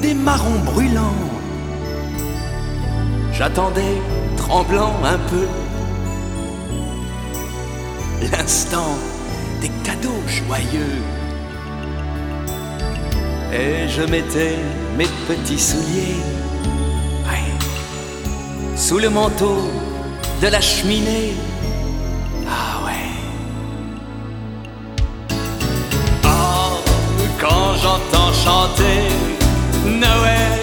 [0.00, 1.24] des marrons brûlants,
[3.32, 3.96] j'attendais
[4.36, 5.46] tremblant un peu
[8.30, 8.96] l'instant
[9.60, 11.02] des cadeaux joyeux.
[13.54, 14.56] Et je mettais
[14.96, 16.22] mes petits souliers
[17.26, 19.70] ouais, sous le manteau
[20.40, 21.34] de la cheminée.
[22.48, 23.10] Ah ouais.
[26.24, 26.80] Oh,
[27.38, 29.00] quand j'entends chanter
[29.84, 30.60] Noël,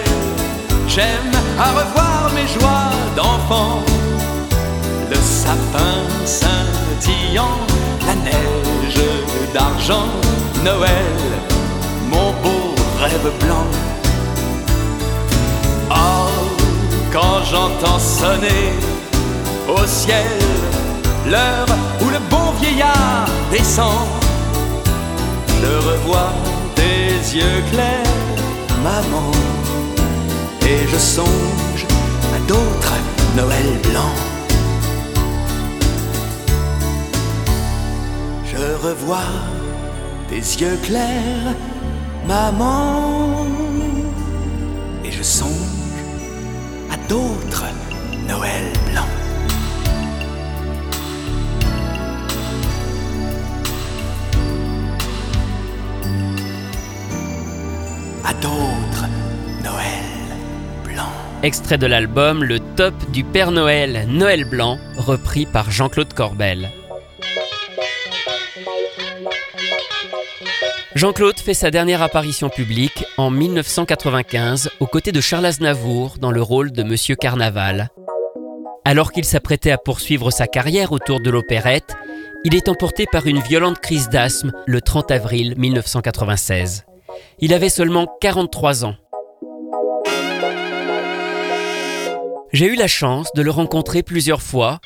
[0.88, 3.84] j'aime à revoir mes joies d'enfant.
[5.10, 7.58] Le sapin scintillant,
[8.06, 9.04] la neige
[9.54, 10.08] d'argent,
[10.64, 11.14] Noël,
[12.10, 12.59] mon beau
[13.00, 13.66] rêve blanc.
[15.90, 16.28] Oh,
[17.12, 18.64] quand j'entends sonner
[19.68, 20.26] au ciel
[21.26, 21.66] l'heure
[22.02, 24.06] où le bon vieillard descend,
[25.62, 26.32] je revois
[26.74, 28.34] tes yeux clairs,
[28.82, 29.30] maman,
[30.62, 31.86] et je songe
[32.36, 32.98] à d'autres
[33.36, 34.20] Noël blancs.
[38.44, 39.32] Je revois
[40.28, 41.54] tes yeux clairs,
[42.26, 43.46] maman,
[45.04, 45.50] et je songe
[46.90, 47.64] à d'autres
[48.28, 49.04] Noël blancs.
[58.24, 59.06] À d'autres
[59.62, 60.04] Noël
[60.84, 61.06] blancs.
[61.42, 66.70] Extrait de l'album Le top du Père Noël, Noël Blanc, repris par Jean-Claude Corbel.
[71.00, 76.42] Jean-Claude fait sa dernière apparition publique en 1995 aux côtés de Charles Aznavour dans le
[76.42, 77.88] rôle de Monsieur Carnaval.
[78.84, 81.94] Alors qu'il s'apprêtait à poursuivre sa carrière autour de l'opérette,
[82.44, 86.84] il est emporté par une violente crise d'asthme le 30 avril 1996.
[87.38, 88.96] Il avait seulement 43 ans.
[92.52, 94.80] J'ai eu la chance de le rencontrer plusieurs fois.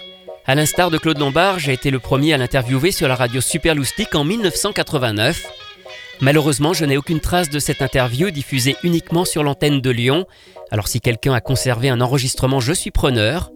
[0.46, 3.74] À l'instar de Claude Lombard, j'ai été le premier à l'interviewer sur la radio Super
[3.74, 5.63] Loustic en 1989.
[6.20, 10.26] Malheureusement, je n'ai aucune trace de cette interview diffusée uniquement sur l'antenne de Lyon.
[10.70, 13.50] Alors si quelqu'un a conservé un enregistrement, je suis preneur.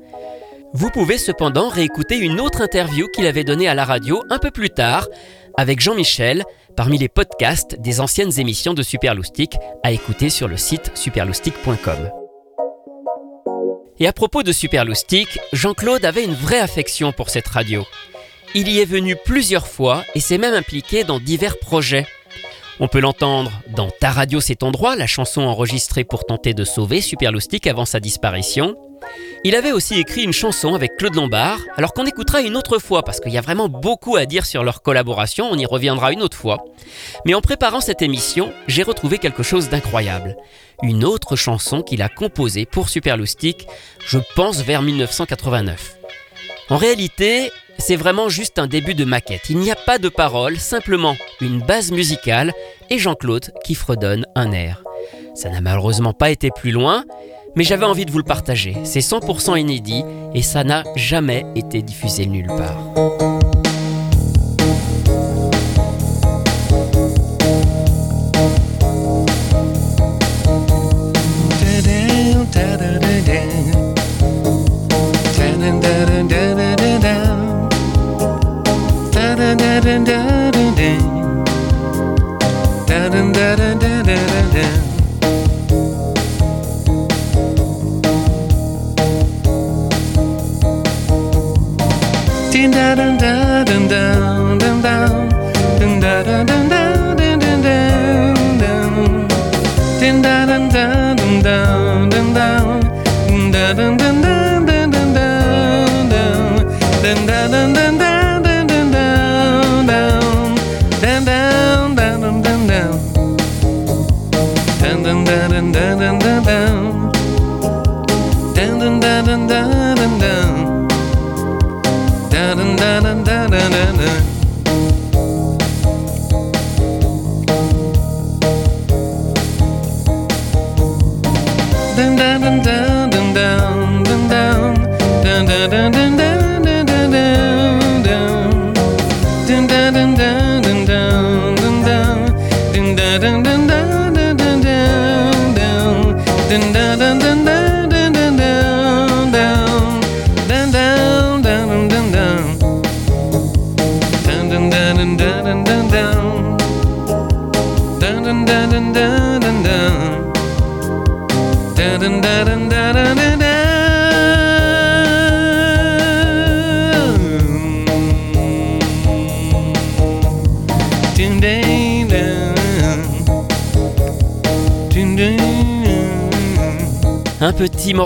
[0.74, 4.51] Vous pouvez cependant réécouter une autre interview qu'il avait donnée à la radio un peu
[4.51, 5.09] plus tard
[5.56, 6.44] avec Jean-Michel
[6.76, 12.10] parmi les podcasts des anciennes émissions de Superloustic à écouter sur le site superloustic.com.
[13.98, 17.85] Et à propos de Superloustic, Jean-Claude avait une vraie affection pour cette radio.
[18.55, 22.06] Il y est venu plusieurs fois et s'est même impliqué dans divers projets.
[22.80, 26.64] On peut l'entendre dans Ta radio c'est ton droit, la chanson enregistrée pour tenter de
[26.64, 28.76] sauver Superloustic avant sa disparition.
[29.44, 33.02] Il avait aussi écrit une chanson avec Claude Lombard, alors qu'on écoutera une autre fois
[33.02, 36.22] parce qu'il y a vraiment beaucoup à dire sur leur collaboration, on y reviendra une
[36.22, 36.64] autre fois.
[37.24, 40.36] Mais en préparant cette émission, j'ai retrouvé quelque chose d'incroyable.
[40.82, 43.66] Une autre chanson qu'il a composée pour Superloustic,
[44.06, 45.96] je pense vers 1989.
[46.70, 49.48] En réalité, c'est vraiment juste un début de maquette.
[49.50, 52.52] Il n'y a pas de paroles, simplement une base musicale
[52.90, 54.82] et Jean-Claude qui fredonne un air.
[55.34, 57.05] Ça n'a malheureusement pas été plus loin,
[57.55, 58.76] mais j'avais envie de vous le partager.
[58.84, 63.68] C'est 100% inédit et ça n'a jamais été diffusé nulle part.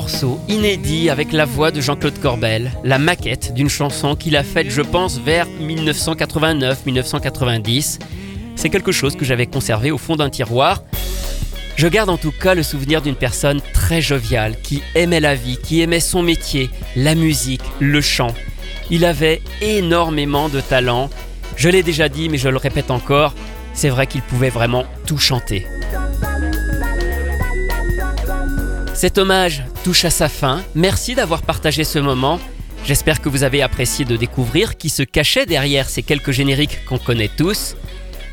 [0.02, 4.68] Morceau inédit avec la voix de Jean-Claude Corbel, la maquette d'une chanson qu'il a faite,
[4.68, 8.00] je pense, vers 1989-1990.
[8.56, 10.82] C'est quelque chose que j'avais conservé au fond d'un tiroir.
[11.76, 15.56] Je garde en tout cas le souvenir d'une personne très joviale, qui aimait la vie,
[15.56, 18.34] qui aimait son métier, la musique, le chant.
[18.90, 21.10] Il avait énormément de talent.
[21.54, 23.34] Je l'ai déjà dit, mais je le répète encore,
[23.72, 25.64] c'est vrai qu'il pouvait vraiment tout chanter.
[28.94, 30.62] Cet hommage touche à sa fin.
[30.74, 32.38] Merci d'avoir partagé ce moment.
[32.84, 36.98] J'espère que vous avez apprécié de découvrir qui se cachait derrière ces quelques génériques qu'on
[36.98, 37.76] connaît tous.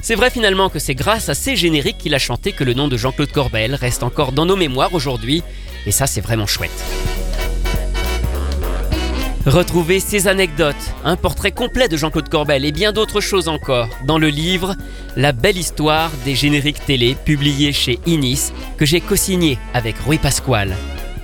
[0.01, 2.88] C'est vrai finalement que c'est grâce à ces génériques qu'il a chanté que le nom
[2.88, 5.43] de Jean-Claude Corbel reste encore dans nos mémoires aujourd'hui,
[5.85, 6.71] et ça c'est vraiment chouette.
[9.45, 14.17] Retrouvez ces anecdotes, un portrait complet de Jean-Claude Corbel et bien d'autres choses encore dans
[14.17, 14.76] le livre
[15.15, 20.76] La belle histoire des génériques télé publié chez Inis que j'ai co-signé avec Rui Pasquale.